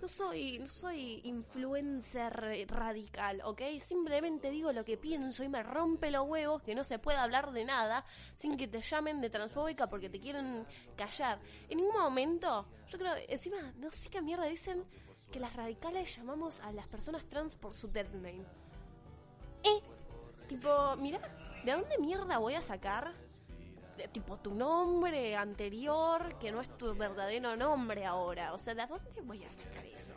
no 0.00 0.08
soy, 0.08 0.58
no 0.58 0.66
soy 0.66 1.20
influencer 1.24 2.66
radical, 2.68 3.40
¿ok? 3.44 3.62
Simplemente 3.80 4.50
digo 4.50 4.72
lo 4.72 4.84
que 4.84 4.96
pienso 4.96 5.44
y 5.44 5.48
me 5.48 5.62
rompe 5.62 6.10
los 6.10 6.26
huevos 6.26 6.62
que 6.62 6.74
no 6.74 6.84
se 6.84 6.98
pueda 6.98 7.22
hablar 7.22 7.52
de 7.52 7.64
nada 7.64 8.04
sin 8.34 8.56
que 8.56 8.68
te 8.68 8.80
llamen 8.80 9.20
de 9.20 9.30
transfóbica 9.30 9.88
porque 9.88 10.08
te 10.08 10.20
quieren 10.20 10.66
callar. 10.96 11.40
En 11.68 11.78
ningún 11.78 11.96
momento, 11.96 12.66
yo 12.88 12.98
creo, 12.98 13.14
encima, 13.28 13.56
no 13.76 13.90
sé 13.90 14.08
qué 14.08 14.22
mierda 14.22 14.44
dicen 14.44 14.84
que 15.30 15.40
las 15.40 15.54
radicales 15.54 16.16
llamamos 16.16 16.60
a 16.60 16.72
las 16.72 16.86
personas 16.88 17.26
trans 17.26 17.54
por 17.54 17.74
su 17.74 17.88
dead 17.88 18.08
name. 18.14 18.44
Eh, 19.64 19.80
tipo, 20.48 20.96
mira, 20.96 21.20
¿de 21.64 21.72
dónde 21.72 21.98
mierda 21.98 22.38
voy 22.38 22.54
a 22.54 22.62
sacar? 22.62 23.27
Tipo 24.06 24.36
tu 24.38 24.54
nombre 24.54 25.34
anterior, 25.34 26.38
que 26.38 26.52
no 26.52 26.60
es 26.60 26.68
tu 26.76 26.94
verdadero 26.94 27.56
nombre 27.56 28.06
ahora. 28.06 28.52
O 28.54 28.58
sea, 28.58 28.74
¿de 28.74 28.86
dónde 28.86 29.20
voy 29.22 29.42
a 29.44 29.50
sacar 29.50 29.84
eso? 29.86 30.14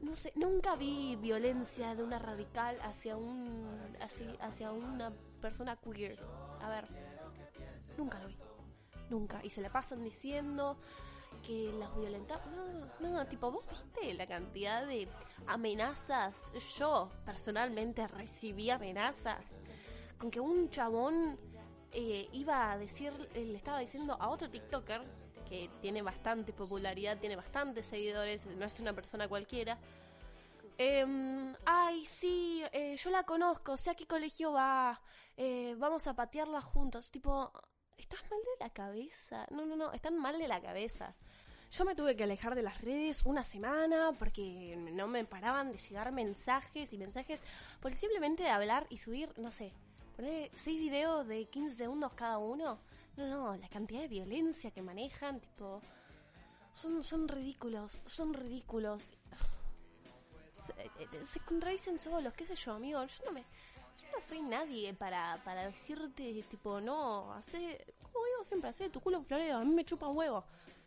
No 0.00 0.16
sé, 0.16 0.32
nunca 0.34 0.76
vi 0.76 1.16
violencia 1.16 1.94
de 1.94 2.02
una 2.02 2.18
radical 2.18 2.78
hacia 2.82 3.16
un 3.16 3.96
así, 4.00 4.26
hacia 4.40 4.72
una 4.72 5.12
persona 5.40 5.76
queer. 5.76 6.18
A 6.60 6.68
ver, 6.68 6.88
nunca 7.96 8.18
lo 8.18 8.28
vi. 8.28 8.36
Nunca. 9.08 9.40
Y 9.44 9.50
se 9.50 9.62
le 9.62 9.70
pasan 9.70 10.02
diciendo 10.02 10.76
que 11.42 11.72
las 11.78 11.94
violentaban. 11.96 12.54
No, 13.00 13.08
no, 13.08 13.26
tipo, 13.26 13.50
vos 13.50 13.64
viste 13.68 14.14
la 14.14 14.26
cantidad 14.26 14.86
de 14.86 15.08
amenazas. 15.46 16.50
Yo 16.76 17.10
personalmente 17.24 18.06
recibí 18.08 18.70
amenazas 18.70 19.44
con 20.18 20.30
que 20.30 20.40
un 20.40 20.70
chabón 20.70 21.38
eh, 21.92 22.28
iba 22.32 22.72
a 22.72 22.78
decir, 22.78 23.12
eh, 23.34 23.44
le 23.44 23.56
estaba 23.56 23.80
diciendo 23.80 24.16
a 24.20 24.28
otro 24.28 24.50
TikToker 24.50 25.02
que 25.48 25.70
tiene 25.80 26.02
bastante 26.02 26.52
popularidad, 26.52 27.18
tiene 27.18 27.36
bastantes 27.36 27.86
seguidores, 27.86 28.46
no 28.46 28.64
es 28.64 28.80
una 28.80 28.92
persona 28.92 29.28
cualquiera. 29.28 29.78
Em, 30.78 31.54
ay, 31.64 32.04
sí, 32.04 32.62
eh, 32.72 32.96
yo 32.96 33.10
la 33.10 33.22
conozco, 33.22 33.76
sé 33.76 33.90
a 33.90 33.94
qué 33.94 34.06
colegio 34.06 34.52
va, 34.52 35.00
vamos 35.78 36.06
a 36.06 36.14
patearla 36.14 36.60
juntos. 36.60 37.10
Tipo, 37.10 37.52
¿estás 37.96 38.20
mal 38.30 38.40
de 38.40 38.64
la 38.64 38.70
cabeza? 38.70 39.46
No, 39.50 39.64
no, 39.64 39.76
no, 39.76 39.92
están 39.92 40.18
mal 40.18 40.38
de 40.38 40.48
la 40.48 40.60
cabeza. 40.60 41.14
Yo 41.70 41.84
me 41.84 41.94
tuve 41.94 42.16
que 42.16 42.24
alejar 42.24 42.54
de 42.54 42.62
las 42.62 42.80
redes 42.80 43.24
una 43.24 43.44
semana 43.44 44.12
porque 44.18 44.76
no 44.92 45.08
me 45.08 45.24
paraban 45.24 45.72
de 45.72 45.78
llegar 45.78 46.12
mensajes 46.12 46.92
y 46.92 46.98
mensajes 46.98 47.42
por 47.80 47.92
simplemente 47.92 48.44
de 48.44 48.50
hablar 48.50 48.86
y 48.88 48.98
subir, 48.98 49.32
no 49.38 49.50
sé, 49.50 49.72
poner 50.16 50.50
seis 50.54 50.78
videos 50.78 51.26
de 51.26 51.44
15 51.44 51.76
segundos 51.76 52.12
cada 52.14 52.38
uno. 52.38 52.78
No, 53.16 53.28
no, 53.28 53.56
la 53.56 53.68
cantidad 53.68 54.00
de 54.00 54.08
violencia 54.08 54.70
que 54.70 54.82
manejan, 54.82 55.40
tipo. 55.40 55.80
Son, 56.72 57.02
son 57.02 57.28
ridículos, 57.28 57.98
son 58.06 58.34
ridículos. 58.34 59.08
Se, 60.66 61.24
se 61.24 61.40
contradicen 61.40 62.00
solos, 62.00 62.32
qué 62.34 62.46
sé 62.46 62.56
yo, 62.56 62.72
amigo. 62.72 63.04
Yo 63.04 63.24
no 63.26 63.32
me. 63.32 63.40
Yo 63.40 64.08
no 64.14 64.22
soy 64.22 64.42
nadie 64.42 64.92
para, 64.92 65.40
para 65.44 65.66
decirte, 65.66 66.42
tipo, 66.50 66.80
no, 66.80 67.32
hace. 67.32 67.86
Como 68.02 68.24
digo 68.26 68.44
siempre, 68.44 68.70
hace 68.70 68.90
tu 68.90 69.00
culo 69.00 69.22
floreo, 69.22 69.58
a 69.58 69.64
mí 69.64 69.72
me 69.72 69.84
chupa 69.84 70.08
un 70.08 70.16
huevo. 70.16 70.44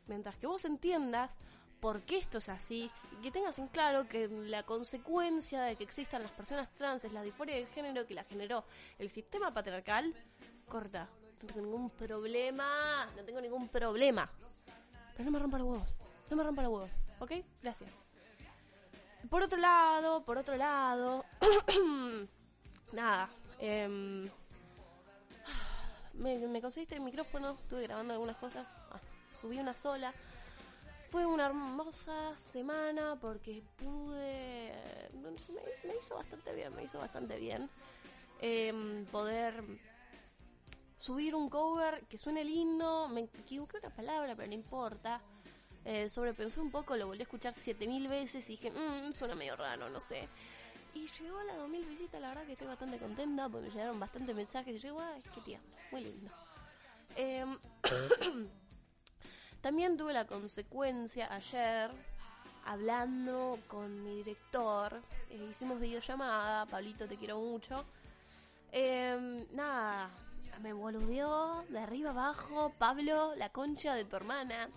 Mientras 0.07 0.35
que 0.37 0.47
vos 0.47 0.65
entiendas 0.65 1.31
por 1.79 2.01
qué 2.01 2.17
esto 2.17 2.39
es 2.39 2.49
así 2.49 2.91
y 3.17 3.21
que 3.21 3.31
tengas 3.31 3.57
en 3.59 3.67
claro 3.67 4.07
que 4.07 4.27
la 4.27 4.63
consecuencia 4.63 5.61
de 5.61 5.75
que 5.75 5.83
existan 5.83 6.23
las 6.23 6.31
personas 6.31 6.69
trans 6.75 7.05
es 7.05 7.13
la 7.13 7.23
disforia 7.23 7.55
de 7.55 7.65
género 7.67 8.05
que 8.05 8.13
la 8.13 8.23
generó 8.23 8.65
el 8.97 9.09
sistema 9.09 9.53
patriarcal, 9.53 10.13
corta. 10.67 11.07
No 11.41 11.47
tengo 11.47 11.61
ningún 11.61 11.89
problema, 11.91 13.09
no 13.15 13.23
tengo 13.23 13.39
ningún 13.39 13.69
problema. 13.69 14.29
Pero 15.13 15.25
no 15.25 15.31
me 15.31 15.39
rompa 15.39 15.57
los 15.57 15.67
huevos, 15.67 15.89
no 16.29 16.35
me 16.35 16.43
rompa 16.43 16.63
los 16.63 16.71
huevos, 16.71 16.91
¿ok? 17.19 17.31
Gracias. 17.61 18.01
Por 19.29 19.43
otro 19.43 19.57
lado, 19.57 20.23
por 20.23 20.37
otro 20.37 20.57
lado, 20.57 21.25
nada, 22.93 23.29
eh, 23.59 23.87
me, 26.13 26.47
me 26.47 26.61
conseguiste 26.61 26.95
el 26.95 27.01
micrófono, 27.01 27.51
estuve 27.51 27.83
grabando 27.83 28.13
algunas 28.13 28.37
cosas, 28.37 28.65
ah, 28.91 28.99
subí 29.33 29.59
una 29.59 29.73
sola. 29.73 30.13
Fue 31.09 31.25
una 31.25 31.47
hermosa 31.47 32.37
semana 32.37 33.17
porque 33.19 33.63
pude... 33.77 34.71
Me, 35.83 35.95
hizo 35.95 36.15
bastante 36.15 36.53
bien, 36.53 36.75
me 36.75 36.83
hizo 36.83 36.99
bastante 36.99 37.39
bien 37.39 37.67
em, 38.39 39.05
poder 39.05 39.63
subir 40.99 41.33
un 41.33 41.49
cover 41.49 42.05
que 42.05 42.19
suene 42.19 42.43
lindo. 42.43 43.09
Me 43.09 43.21
equivoqué 43.21 43.77
una 43.77 43.89
palabra, 43.89 44.35
pero 44.35 44.49
no 44.49 44.53
importa. 44.53 45.19
Eh, 45.83 46.11
sobrepensé 46.11 46.59
un 46.61 46.69
poco, 46.69 46.95
lo 46.95 47.07
volví 47.07 47.21
a 47.21 47.23
escuchar 47.23 47.55
7000 47.55 48.07
veces 48.07 48.47
y 48.47 48.57
dije, 48.57 48.69
mmm, 48.69 49.11
suena 49.11 49.33
medio 49.33 49.55
raro, 49.55 49.89
no 49.89 49.99
sé. 49.99 50.27
Y 50.93 51.07
llegó 51.07 51.39
a 51.39 51.43
las 51.45 51.57
2000 51.57 51.85
visitas, 51.85 52.21
la 52.21 52.29
verdad 52.29 52.45
que 52.45 52.51
estoy 52.51 52.67
bastante 52.67 52.99
contenta 52.99 53.49
porque 53.49 53.67
me 53.67 53.73
llegaron 53.73 53.99
bastantes 53.99 54.35
mensajes 54.35 54.75
y 54.75 54.79
yo, 54.79 54.99
ay, 54.99 55.23
qué 55.33 55.41
tierno, 55.41 55.67
muy 55.91 56.03
lindo. 56.03 56.31
Eh, 57.15 57.45
También 59.61 59.97
tuve 59.97 60.13
la 60.13 60.25
consecuencia 60.25 61.33
ayer, 61.33 61.91
hablando 62.65 63.59
con 63.67 64.03
mi 64.03 64.15
director, 64.17 65.01
eh, 65.29 65.47
hicimos 65.51 65.81
videollamada, 65.81 66.65
Pablito 66.65 67.07
te 67.07 67.17
quiero 67.17 67.39
mucho. 67.39 67.83
Em, 68.71 69.45
nada, 69.51 70.09
me 70.61 70.71
boludeó 70.71 71.65
de 71.67 71.79
arriba 71.79 72.11
abajo, 72.11 72.71
Pablo, 72.77 73.33
la 73.35 73.49
concha 73.49 73.95
de 73.95 74.05
tu 74.05 74.15
hermana. 74.15 74.69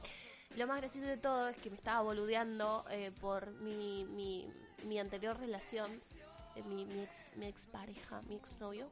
Lo 0.57 0.67
más 0.67 0.79
gracioso 0.79 1.07
de 1.07 1.17
todo 1.17 1.49
es 1.49 1.57
que 1.59 1.71
me 1.71 1.77
estaba 1.77 2.03
boludeando 2.03 2.85
eh, 2.91 3.13
por 3.21 3.53
mi, 3.61 4.05
mi, 4.05 4.53
mi, 4.85 4.99
anterior 4.99 5.39
relación, 5.39 5.93
eh, 6.57 6.63
mi, 6.65 6.85
mi, 6.87 7.03
ex, 7.03 7.31
mi 7.37 7.47
ex 7.47 7.67
pareja, 7.69 8.21
mi 8.23 8.35
ex 8.35 8.59
novio 8.59 8.91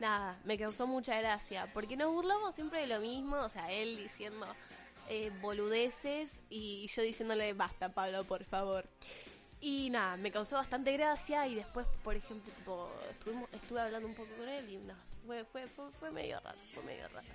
nada, 0.00 0.38
me 0.44 0.58
causó 0.58 0.86
mucha 0.86 1.18
gracia, 1.18 1.70
porque 1.72 1.96
nos 1.96 2.12
burlamos 2.12 2.54
siempre 2.54 2.80
de 2.80 2.86
lo 2.86 3.00
mismo, 3.00 3.36
o 3.36 3.48
sea, 3.48 3.70
él 3.70 3.96
diciendo 3.96 4.46
eh, 5.08 5.30
boludeces 5.40 6.42
y 6.50 6.88
yo 6.88 7.02
diciéndole, 7.02 7.52
basta 7.52 7.88
Pablo, 7.90 8.24
por 8.24 8.44
favor. 8.44 8.84
Y 9.60 9.88
nada, 9.90 10.16
me 10.16 10.30
causó 10.30 10.56
bastante 10.56 10.92
gracia 10.92 11.46
y 11.46 11.54
después, 11.54 11.86
por 12.04 12.14
ejemplo, 12.14 12.52
tipo, 12.52 12.90
estuvimos, 13.10 13.48
estuve 13.52 13.80
hablando 13.80 14.08
un 14.08 14.14
poco 14.14 14.30
con 14.36 14.48
él 14.48 14.68
y 14.68 14.76
nada, 14.78 15.00
fue, 15.26 15.44
fue, 15.44 15.66
fue, 15.98 16.10
medio 16.10 16.40
raro, 16.40 16.58
fue 16.74 16.82
medio 16.82 17.08
raro. 17.08 17.26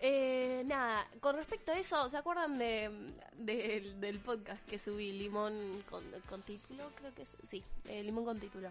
Eh, 0.00 0.64
nada, 0.66 1.06
con 1.20 1.36
respecto 1.36 1.70
a 1.70 1.78
eso, 1.78 2.10
¿se 2.10 2.16
acuerdan 2.16 2.58
de, 2.58 2.90
del 3.36 4.18
podcast 4.20 4.64
que 4.66 4.78
subí, 4.78 5.12
Limón 5.12 5.84
con, 5.88 6.02
con 6.28 6.42
título? 6.42 6.90
Creo 6.96 7.14
que 7.14 7.24
sí, 7.24 7.62
eh, 7.88 8.02
Limón 8.02 8.24
con 8.24 8.40
título. 8.40 8.70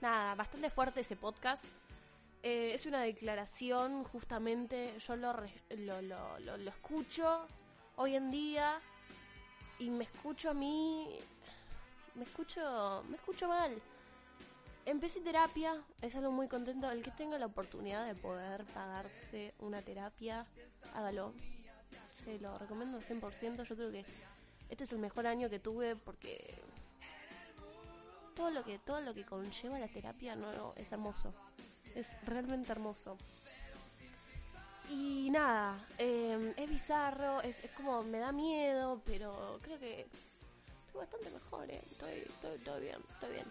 Nada, 0.00 0.34
bastante 0.34 0.70
fuerte 0.70 1.00
ese 1.00 1.16
podcast. 1.16 1.64
Eh, 2.46 2.74
es 2.74 2.84
una 2.84 3.00
declaración, 3.00 4.04
justamente, 4.04 4.92
yo 4.98 5.16
lo, 5.16 5.32
lo, 5.70 6.02
lo, 6.02 6.38
lo, 6.58 6.70
escucho 6.70 7.46
hoy 7.96 8.16
en 8.16 8.30
día 8.30 8.82
y 9.78 9.88
me 9.88 10.04
escucho 10.04 10.50
a 10.50 10.54
mí 10.54 11.08
me 12.14 12.24
escucho, 12.24 13.02
me 13.08 13.16
escucho 13.16 13.48
mal. 13.48 13.80
Empecé 14.86 15.20
terapia, 15.20 15.82
es 16.02 16.14
algo 16.14 16.30
muy 16.30 16.46
contento. 16.46 16.90
El 16.90 17.02
que 17.02 17.10
tenga 17.12 17.38
la 17.38 17.46
oportunidad 17.46 18.06
de 18.06 18.14
poder 18.14 18.64
pagarse 18.66 19.54
una 19.58 19.80
terapia, 19.80 20.46
hágalo. 20.94 21.32
Se 22.12 22.38
lo 22.38 22.58
recomiendo 22.58 23.00
100%. 23.00 23.64
Yo 23.64 23.74
creo 23.74 23.90
que 23.90 24.04
este 24.68 24.84
es 24.84 24.92
el 24.92 24.98
mejor 24.98 25.26
año 25.26 25.48
que 25.48 25.58
tuve 25.58 25.96
porque 25.96 26.62
todo 28.36 28.50
lo 28.50 28.64
que 28.64 28.78
todo 28.78 29.00
lo 29.00 29.14
que 29.14 29.24
conlleva 29.24 29.78
la 29.78 29.88
terapia 29.88 30.36
no, 30.36 30.52
no, 30.52 30.74
es 30.76 30.92
hermoso. 30.92 31.32
Es 31.94 32.10
realmente 32.24 32.72
hermoso. 32.72 33.16
Y 34.90 35.30
nada, 35.30 35.86
eh, 35.98 36.54
es 36.56 36.68
bizarro, 36.68 37.40
es, 37.40 37.60
es 37.60 37.70
como 37.72 38.02
me 38.02 38.18
da 38.18 38.32
miedo, 38.32 39.00
pero 39.04 39.58
creo 39.62 39.78
que 39.78 40.06
estoy 40.86 41.00
bastante 41.00 41.30
mejor, 41.30 41.70
eh. 41.70 41.82
estoy, 41.90 42.18
estoy, 42.18 42.54
estoy 42.56 42.80
bien, 42.82 42.98
estoy 43.14 43.32
bien. 43.32 43.46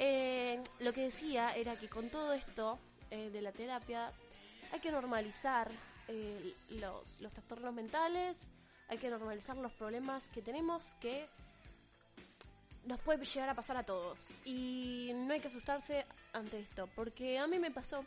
Eh, 0.00 0.62
lo 0.78 0.92
que 0.92 1.02
decía 1.02 1.56
era 1.56 1.76
que 1.76 1.88
con 1.88 2.08
todo 2.08 2.32
esto 2.32 2.78
eh, 3.10 3.30
de 3.30 3.42
la 3.42 3.50
terapia 3.50 4.12
hay 4.72 4.78
que 4.78 4.92
normalizar 4.92 5.70
eh, 6.06 6.54
los, 6.68 7.20
los 7.20 7.32
trastornos 7.32 7.74
mentales, 7.74 8.46
hay 8.88 8.98
que 8.98 9.10
normalizar 9.10 9.56
los 9.56 9.72
problemas 9.72 10.28
que 10.28 10.40
tenemos 10.40 10.94
que 11.00 11.28
nos 12.84 13.00
puede 13.00 13.24
llegar 13.24 13.48
a 13.48 13.54
pasar 13.54 13.76
a 13.76 13.82
todos. 13.82 14.30
Y 14.44 15.10
no 15.14 15.32
hay 15.34 15.40
que 15.40 15.48
asustarse 15.48 16.06
ante 16.32 16.60
esto, 16.60 16.88
porque 16.94 17.38
a 17.38 17.46
mí 17.46 17.58
me 17.58 17.70
pasó 17.70 18.04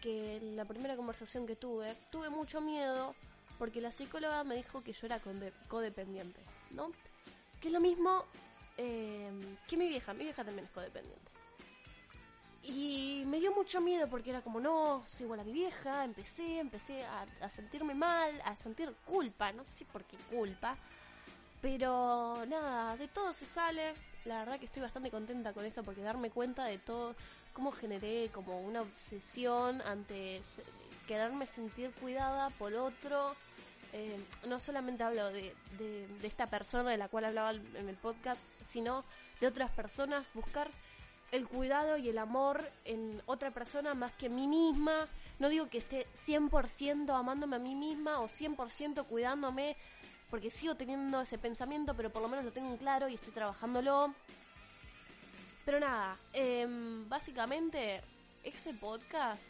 que 0.00 0.36
en 0.36 0.56
la 0.56 0.64
primera 0.64 0.96
conversación 0.96 1.46
que 1.46 1.56
tuve, 1.56 1.94
tuve 2.10 2.30
mucho 2.30 2.60
miedo 2.60 3.14
porque 3.58 3.80
la 3.80 3.90
psicóloga 3.90 4.44
me 4.44 4.56
dijo 4.56 4.82
que 4.82 4.92
yo 4.92 5.06
era 5.06 5.20
codependiente, 5.68 6.40
¿no? 6.70 6.92
Que 7.60 7.68
es 7.68 7.74
lo 7.74 7.80
mismo 7.80 8.24
eh, 8.76 9.30
que 9.66 9.76
mi 9.76 9.88
vieja, 9.88 10.14
mi 10.14 10.24
vieja 10.24 10.44
también 10.44 10.66
es 10.66 10.70
codependiente. 10.70 11.28
Y 12.62 13.24
me 13.26 13.40
dio 13.40 13.52
mucho 13.52 13.80
miedo 13.80 14.08
porque 14.08 14.30
era 14.30 14.42
como, 14.42 14.60
no, 14.60 15.02
soy 15.06 15.24
igual 15.24 15.40
a 15.40 15.44
mi 15.44 15.52
vieja, 15.52 16.04
empecé, 16.04 16.60
empecé 16.60 17.04
a, 17.04 17.26
a 17.40 17.48
sentirme 17.48 17.94
mal, 17.94 18.40
a 18.44 18.54
sentir 18.56 18.94
culpa, 19.06 19.52
no 19.52 19.64
sé 19.64 19.84
por 19.86 20.04
qué 20.04 20.16
culpa, 20.30 20.76
pero 21.60 22.44
nada, 22.46 22.96
de 22.96 23.08
todo 23.08 23.32
se 23.32 23.46
sale. 23.46 23.94
La 24.28 24.40
verdad 24.40 24.58
que 24.58 24.66
estoy 24.66 24.82
bastante 24.82 25.10
contenta 25.10 25.54
con 25.54 25.64
esto 25.64 25.82
porque 25.82 26.02
darme 26.02 26.28
cuenta 26.28 26.66
de 26.66 26.76
todo, 26.76 27.16
cómo 27.54 27.72
generé 27.72 28.28
como 28.28 28.60
una 28.60 28.82
obsesión 28.82 29.80
ante 29.80 30.42
quererme 31.06 31.46
sentir 31.46 31.92
cuidada 31.92 32.50
por 32.50 32.74
otro. 32.74 33.34
Eh, 33.94 34.22
no 34.46 34.60
solamente 34.60 35.02
hablo 35.02 35.28
de, 35.28 35.54
de, 35.78 36.06
de 36.06 36.26
esta 36.26 36.46
persona 36.46 36.90
de 36.90 36.98
la 36.98 37.08
cual 37.08 37.24
hablaba 37.24 37.52
en 37.52 37.88
el 37.88 37.96
podcast, 37.96 38.42
sino 38.60 39.02
de 39.40 39.46
otras 39.46 39.70
personas, 39.70 40.30
buscar 40.34 40.70
el 41.32 41.48
cuidado 41.48 41.96
y 41.96 42.10
el 42.10 42.18
amor 42.18 42.70
en 42.84 43.22
otra 43.24 43.50
persona 43.50 43.94
más 43.94 44.12
que 44.12 44.26
en 44.26 44.34
mí 44.34 44.46
misma. 44.46 45.08
No 45.38 45.48
digo 45.48 45.70
que 45.70 45.78
esté 45.78 46.06
100% 46.26 47.18
amándome 47.18 47.56
a 47.56 47.60
mí 47.60 47.74
misma 47.74 48.20
o 48.20 48.28
100% 48.28 49.06
cuidándome, 49.06 49.76
porque 50.30 50.50
sigo 50.50 50.74
teniendo 50.74 51.20
ese 51.20 51.38
pensamiento, 51.38 51.94
pero 51.94 52.10
por 52.10 52.22
lo 52.22 52.28
menos 52.28 52.44
lo 52.44 52.52
tengo 52.52 52.68
en 52.70 52.76
claro 52.76 53.08
y 53.08 53.14
estoy 53.14 53.32
trabajándolo. 53.32 54.14
Pero 55.64 55.80
nada, 55.80 56.18
em, 56.32 57.08
básicamente 57.08 58.00
ese 58.42 58.74
podcast 58.74 59.42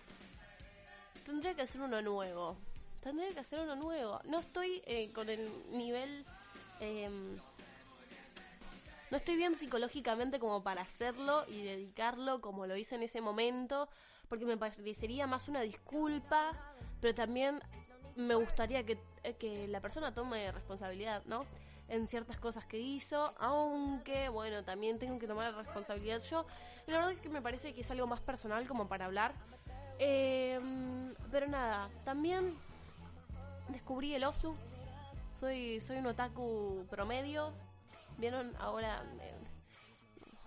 tendría 1.24 1.54
que 1.54 1.62
hacer 1.62 1.80
uno 1.80 2.02
nuevo. 2.02 2.56
Tendría 3.02 3.32
que 3.32 3.40
hacer 3.40 3.60
uno 3.60 3.76
nuevo. 3.76 4.20
No 4.24 4.40
estoy 4.40 4.82
eh, 4.86 5.10
con 5.12 5.28
el 5.28 5.50
nivel... 5.70 6.24
em, 6.80 7.38
no 9.10 9.16
estoy 9.16 9.36
bien 9.36 9.54
psicológicamente 9.54 10.38
como 10.38 10.62
para 10.62 10.82
hacerlo 10.82 11.44
y 11.48 11.62
dedicarlo 11.62 12.40
como 12.40 12.66
lo 12.66 12.76
hice 12.76 12.96
en 12.96 13.02
ese 13.02 13.22
momento, 13.22 13.88
porque 14.28 14.44
me 14.44 14.58
parecería 14.58 15.26
más 15.26 15.48
una 15.48 15.62
disculpa, 15.62 16.52
pero 17.00 17.14
también 17.14 17.62
me 18.16 18.34
gustaría 18.34 18.84
que, 18.84 18.92
eh, 18.92 18.98
que 19.38 19.68
la 19.68 19.80
persona 19.80 20.14
tome 20.14 20.50
responsabilidad, 20.52 21.22
¿no? 21.26 21.44
En 21.88 22.06
ciertas 22.06 22.38
cosas 22.38 22.66
que 22.66 22.78
hizo, 22.78 23.34
aunque, 23.38 24.28
bueno, 24.28 24.62
también 24.62 24.98
tengo 24.98 25.18
que 25.18 25.26
tomar 25.26 25.54
responsabilidad 25.54 26.20
yo. 26.30 26.46
La 26.86 26.96
verdad 26.98 27.12
es 27.12 27.20
que 27.20 27.28
me 27.28 27.40
parece 27.40 27.74
que 27.74 27.80
es 27.80 27.90
algo 27.90 28.06
más 28.06 28.20
personal 28.20 28.66
como 28.66 28.88
para 28.88 29.06
hablar. 29.06 29.32
Eh, 29.98 30.60
pero 31.30 31.46
nada, 31.48 31.88
también 32.04 32.56
descubrí 33.68 34.14
el 34.14 34.24
osu. 34.24 34.54
Soy, 35.38 35.80
soy 35.80 35.96
un 35.98 36.06
otaku 36.06 36.86
promedio. 36.90 37.52
¿Vieron? 38.18 38.54
Ahora... 38.58 39.02
eh, 39.20 39.34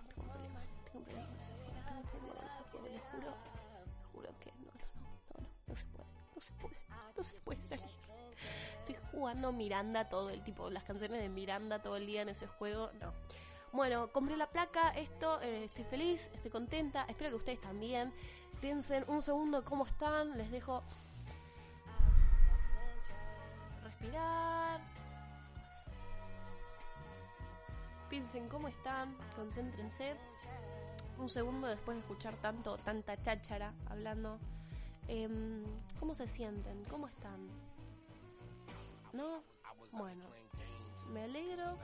tengo 0.08 0.20
un 0.20 0.30
problema, 0.30 0.60
no, 0.92 1.00
no, 1.00 1.06
no, 1.06 1.22
no, 1.22 2.34
no, 2.34 2.42
no 2.42 2.50
se 2.50 2.62
puede, 2.64 2.90
no 6.34 6.40
se 6.40 6.52
puede, 6.52 6.76
no 7.16 7.24
se 7.24 7.40
puede 7.40 7.62
salir. 7.62 8.01
Jugando 9.22 9.52
Miranda 9.52 10.08
todo 10.08 10.30
el 10.30 10.42
tipo, 10.42 10.68
las 10.68 10.82
canciones 10.82 11.22
de 11.22 11.28
Miranda 11.28 11.80
todo 11.80 11.96
el 11.96 12.06
día 12.06 12.22
en 12.22 12.30
ese 12.30 12.48
juego, 12.48 12.90
no. 13.00 13.12
Bueno, 13.70 14.10
compré 14.10 14.36
la 14.36 14.48
placa, 14.48 14.88
esto, 14.96 15.40
eh, 15.42 15.66
estoy 15.66 15.84
feliz, 15.84 16.28
estoy 16.34 16.50
contenta, 16.50 17.04
espero 17.08 17.30
que 17.30 17.36
ustedes 17.36 17.60
también. 17.60 18.12
Piensen 18.60 19.04
un 19.06 19.22
segundo 19.22 19.64
cómo 19.64 19.86
están, 19.86 20.36
les 20.36 20.50
dejo 20.50 20.82
respirar. 23.84 24.80
Piensen 28.10 28.48
cómo 28.48 28.66
están, 28.66 29.16
concéntrense. 29.36 30.16
Un 31.16 31.30
segundo 31.30 31.68
después 31.68 31.96
de 31.96 32.00
escuchar 32.00 32.34
tanto, 32.38 32.76
tanta 32.78 33.22
cháchara 33.22 33.72
hablando. 33.88 34.40
Em, 35.06 35.62
¿Cómo 36.00 36.12
se 36.16 36.26
sienten? 36.26 36.82
¿Cómo 36.90 37.06
están? 37.06 37.71
¿No? 39.22 39.40
Bueno, 39.92 40.24
me 41.12 41.22
alegro 41.22 41.74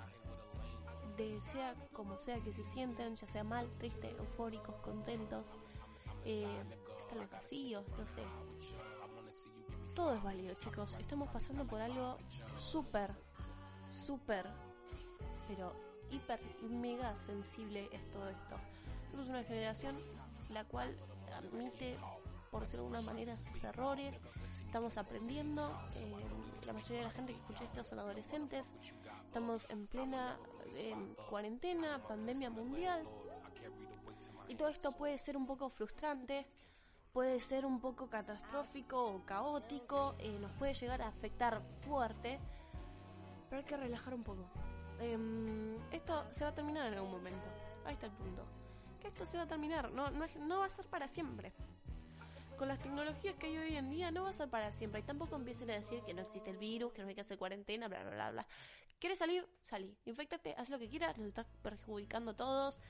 de 1.17 1.39
sea 1.39 1.73
como 1.93 2.19
sea 2.19 2.41
que 2.41 2.53
se 2.53 2.65
sienten, 2.65 3.15
ya 3.15 3.29
sea 3.29 3.45
mal, 3.45 3.71
triste, 3.79 4.11
eufóricos, 4.19 4.75
contentos, 4.81 5.47
eh, 6.25 6.49
tal 7.09 7.21
vez 7.21 7.31
vacíos, 7.31 7.85
no 7.97 8.07
sé. 8.09 8.23
Todo 9.95 10.15
es 10.15 10.23
válido, 10.25 10.53
chicos. 10.57 10.97
Estamos 10.99 11.29
pasando 11.29 11.65
por 11.65 11.81
algo 11.81 12.19
súper, 12.57 13.13
súper, 13.89 14.45
pero 15.47 15.73
hiper, 16.11 16.41
mega 16.69 17.15
sensible 17.15 17.89
es 17.93 18.09
todo 18.09 18.29
esto. 18.31 18.57
Somos 19.13 19.29
una 19.29 19.45
generación 19.45 19.97
la 20.51 20.65
cual 20.65 20.93
admite, 21.37 21.97
por 22.51 22.63
decirlo 22.63 22.91
de 22.91 22.97
alguna 22.97 23.13
manera, 23.13 23.37
sus 23.37 23.63
errores. 23.63 24.17
Estamos 24.53 24.99
aprendiendo. 24.99 25.63
eh, 25.95 26.15
la 26.67 26.73
mayoría 26.73 26.99
de 26.99 27.05
la 27.05 27.11
gente 27.11 27.33
que 27.33 27.39
escucha 27.39 27.65
esto 27.65 27.85
son 27.85 27.99
adolescentes. 27.99 28.67
Estamos 29.25 29.67
en 29.71 29.87
plena 29.87 30.37
eh, 30.77 30.95
cuarentena, 31.31 32.03
pandemia 32.07 32.51
mundial. 32.51 33.03
Y 34.49 34.55
todo 34.55 34.69
esto 34.69 34.93
puede 34.93 35.19
ser 35.19 35.37
un 35.37 35.47
poco 35.47 35.69
frustrante, 35.69 36.47
puede 37.13 37.41
ser 37.41 37.67
un 37.67 37.81
poco 37.81 38.09
catastrófico 38.09 39.03
o 39.15 39.25
caótico, 39.25 40.15
eh, 40.19 40.39
nos 40.41 40.51
puede 40.53 40.75
llegar 40.75 41.03
a 41.03 41.09
afectar 41.09 41.63
fuerte, 41.87 42.39
pero 43.49 43.61
hay 43.61 43.67
que 43.67 43.77
relajar 43.77 44.15
un 44.15 44.25
poco. 44.25 44.45
Em, 45.01 45.77
esto 45.93 46.25
se 46.33 46.45
va 46.45 46.51
a 46.51 46.55
terminar 46.55 46.87
en 46.87 46.95
algún 46.95 47.13
momento. 47.13 47.47
Ahí 47.85 47.95
está 47.95 48.07
el 48.07 48.13
punto. 48.13 48.43
Que 49.01 49.09
esto 49.09 49.25
se 49.27 49.37
va 49.37 49.45
a 49.45 49.47
terminar, 49.47 49.91
no, 49.93 50.11
no, 50.11 50.27
no 50.41 50.59
va 50.59 50.67
a 50.67 50.71
ser 50.71 50.87
para 50.87 51.07
siempre. 51.09 51.53
Con 52.59 52.67
las 52.67 52.81
tecnologías 52.81 53.37
que 53.37 53.47
hay 53.47 53.57
hoy 53.57 53.77
en 53.77 53.89
día 53.89 54.11
no 54.11 54.25
va 54.25 54.31
a 54.31 54.33
ser 54.33 54.51
para 54.51 54.73
siempre. 54.73 55.01
Y 55.01 55.05
tampoco 55.05 55.37
empiecen 55.37 55.71
a 55.71 55.75
decir 55.75 56.03
que 56.03 56.13
no 56.13 56.23
existe 56.23 56.51
el 56.51 56.57
virus, 56.57 56.93
que 56.93 57.03
no 57.03 57.09
hay 57.09 57.15
que 57.15 57.21
hacer 57.21 57.39
cuarentena, 57.39 57.87
bla, 57.87 58.03
bla, 58.03 58.11
bla, 58.11 58.31
bla. 58.33 58.47
¿Quieres 58.99 59.21
salir? 59.21 59.49
Salí. 59.65 59.97
Infectate, 60.07 60.57
haz 60.59 60.69
lo 60.69 60.79
que 60.81 60.89
quieras, 60.89 61.17
nos 61.19 61.29
estás 61.29 61.47
perjudicando 61.63 62.33
a 62.33 62.37
todos. 62.37 62.81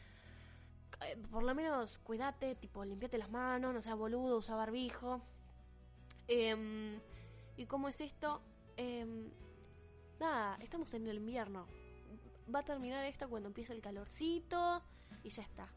Eh, 1.06 1.18
por 1.30 1.42
lo 1.42 1.54
menos 1.54 1.98
cuídate, 1.98 2.54
tipo, 2.54 2.82
limpiate 2.82 3.18
las 3.18 3.30
manos, 3.30 3.74
no 3.74 3.82
seas 3.82 3.96
boludo, 3.96 4.38
usa 4.38 4.56
barbijo. 4.56 5.20
Em, 6.28 6.98
¿Y 7.58 7.66
cómo 7.66 7.88
es 7.88 8.00
esto? 8.00 8.40
Em, 8.78 9.30
nada, 10.18 10.56
estamos 10.62 10.94
en 10.94 11.06
el 11.08 11.18
invierno. 11.18 11.66
Va 12.52 12.60
a 12.60 12.64
terminar 12.64 13.04
esto 13.04 13.28
cuando 13.28 13.48
empiece 13.48 13.74
el 13.74 13.82
calorcito 13.82 14.82
y 15.22 15.28
ya 15.28 15.42
está. 15.42 15.68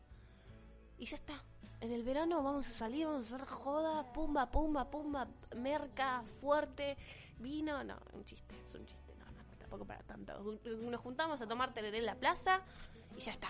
Y 1.02 1.06
ya 1.06 1.16
está. 1.16 1.44
En 1.80 1.92
el 1.92 2.04
verano 2.04 2.44
vamos 2.44 2.70
a 2.70 2.74
salir, 2.74 3.08
vamos 3.08 3.32
a 3.32 3.36
hacer 3.36 3.48
joda, 3.48 4.14
pumba, 4.14 4.52
pumba, 4.52 4.92
pumba, 4.92 5.28
merca, 5.56 6.22
fuerte, 6.40 6.96
vino. 7.40 7.84
No, 7.84 7.98
un 8.14 8.24
chiste, 8.24 8.54
es 8.64 8.76
un 8.76 8.86
chiste, 8.86 9.16
no, 9.16 9.26
no, 9.26 9.58
tampoco 9.58 9.84
para 9.84 10.04
tanto. 10.04 10.40
Nos 10.64 11.02
juntamos 11.02 11.42
a 11.42 11.48
tomar 11.48 11.74
tereré 11.74 11.98
en 11.98 12.06
la 12.06 12.14
plaza 12.14 12.62
y 13.18 13.20
ya 13.20 13.32
está. 13.32 13.50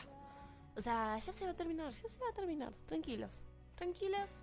O 0.78 0.82
sea, 0.82 1.20
ya 1.20 1.34
se 1.34 1.44
va 1.44 1.52
a 1.52 1.54
terminar, 1.54 1.92
ya 1.92 2.08
se 2.08 2.24
va 2.24 2.30
a 2.30 2.34
terminar. 2.34 2.72
Tranquilos, 2.86 3.44
tranquilas. 3.76 4.42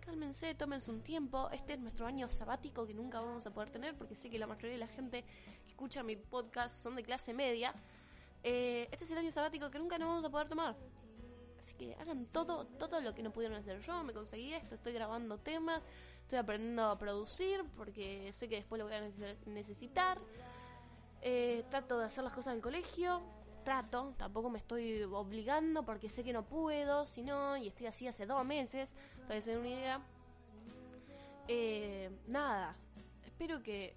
Cálmense, 0.00 0.54
tómense 0.54 0.90
un 0.90 1.02
tiempo. 1.02 1.50
Este 1.50 1.74
es 1.74 1.78
nuestro 1.78 2.06
año 2.06 2.30
sabático 2.30 2.86
que 2.86 2.94
nunca 2.94 3.20
vamos 3.20 3.46
a 3.46 3.50
poder 3.50 3.68
tener 3.68 3.94
porque 3.98 4.14
sé 4.14 4.30
que 4.30 4.38
la 4.38 4.46
mayoría 4.46 4.70
de 4.70 4.78
la 4.78 4.88
gente 4.88 5.24
que 5.62 5.68
escucha 5.68 6.02
mi 6.02 6.16
podcast 6.16 6.74
son 6.74 6.96
de 6.96 7.02
clase 7.02 7.34
media. 7.34 7.74
Eh, 8.42 8.88
este 8.90 9.04
es 9.04 9.10
el 9.10 9.18
año 9.18 9.30
sabático 9.30 9.70
que 9.70 9.78
nunca 9.78 9.98
nos 9.98 10.08
vamos 10.08 10.24
a 10.24 10.30
poder 10.30 10.48
tomar. 10.48 10.74
Así 11.62 11.74
que 11.74 11.94
hagan 11.94 12.26
todo, 12.26 12.66
todo 12.66 13.00
lo 13.00 13.14
que 13.14 13.22
no 13.22 13.32
pudieron 13.32 13.56
hacer. 13.56 13.80
Yo 13.82 14.02
me 14.02 14.12
conseguí 14.12 14.52
esto, 14.52 14.74
estoy 14.74 14.92
grabando 14.92 15.38
temas, 15.38 15.80
estoy 16.22 16.40
aprendiendo 16.40 16.86
a 16.86 16.98
producir 16.98 17.64
porque 17.76 18.32
sé 18.32 18.48
que 18.48 18.56
después 18.56 18.80
lo 18.80 18.86
voy 18.86 18.94
a 18.94 19.00
neces- 19.00 19.36
necesitar. 19.46 20.18
Eh, 21.20 21.64
trato 21.70 22.00
de 22.00 22.06
hacer 22.06 22.24
las 22.24 22.32
cosas 22.32 22.54
del 22.54 22.62
colegio. 22.62 23.22
Trato, 23.64 24.12
tampoco 24.18 24.50
me 24.50 24.58
estoy 24.58 25.04
obligando 25.04 25.84
porque 25.84 26.08
sé 26.08 26.24
que 26.24 26.32
no 26.32 26.42
puedo, 26.44 27.06
si 27.06 27.22
no, 27.22 27.56
y 27.56 27.68
estoy 27.68 27.86
así 27.86 28.08
hace 28.08 28.26
dos 28.26 28.44
meses, 28.44 28.96
para 29.28 29.40
que 29.40 29.56
una 29.56 29.68
idea. 29.68 30.00
Eh, 31.46 32.10
nada, 32.26 32.74
espero 33.24 33.62
que 33.62 33.94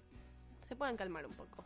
se 0.68 0.76
puedan 0.76 0.96
calmar 0.96 1.26
un 1.26 1.32
poco. 1.32 1.64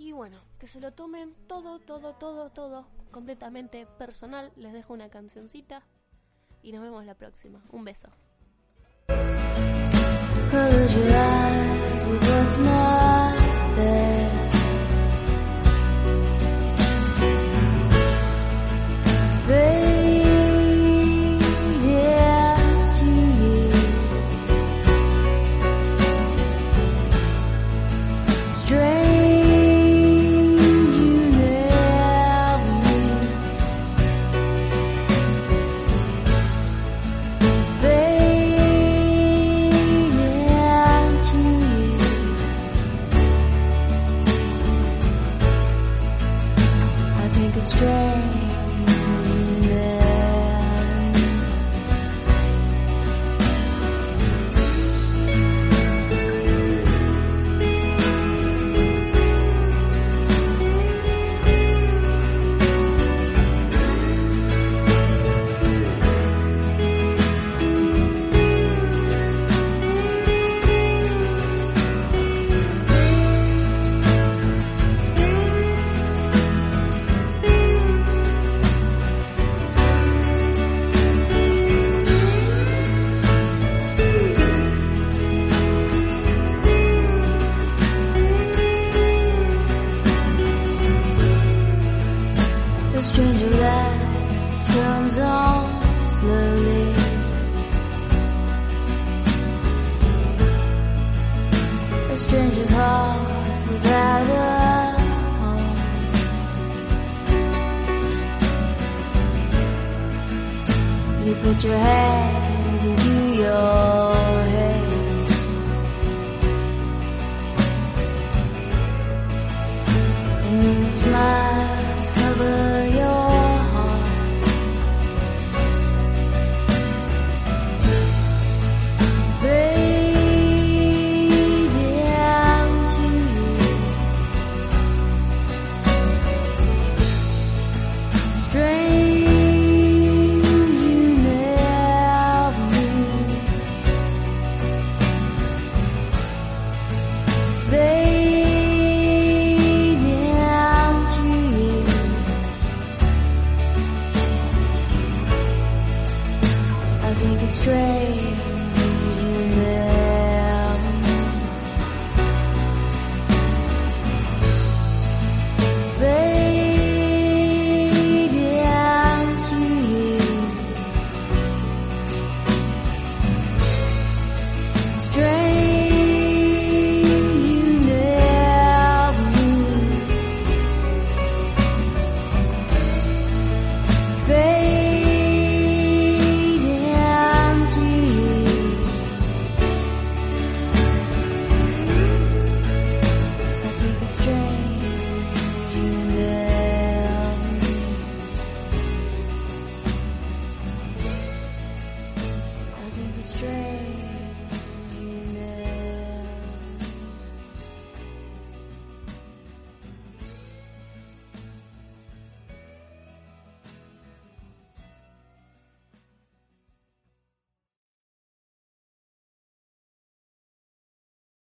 Y 0.00 0.12
bueno, 0.12 0.38
que 0.60 0.68
se 0.68 0.78
lo 0.80 0.92
tomen 0.92 1.34
todo, 1.48 1.80
todo, 1.80 2.14
todo, 2.14 2.50
todo, 2.50 2.86
completamente 3.10 3.84
personal. 3.98 4.52
Les 4.54 4.72
dejo 4.72 4.92
una 4.92 5.08
cancioncita 5.08 5.82
y 6.62 6.70
nos 6.70 6.82
vemos 6.82 7.04
la 7.04 7.14
próxima. 7.14 7.60
Un 7.72 7.84
beso. 7.84 8.08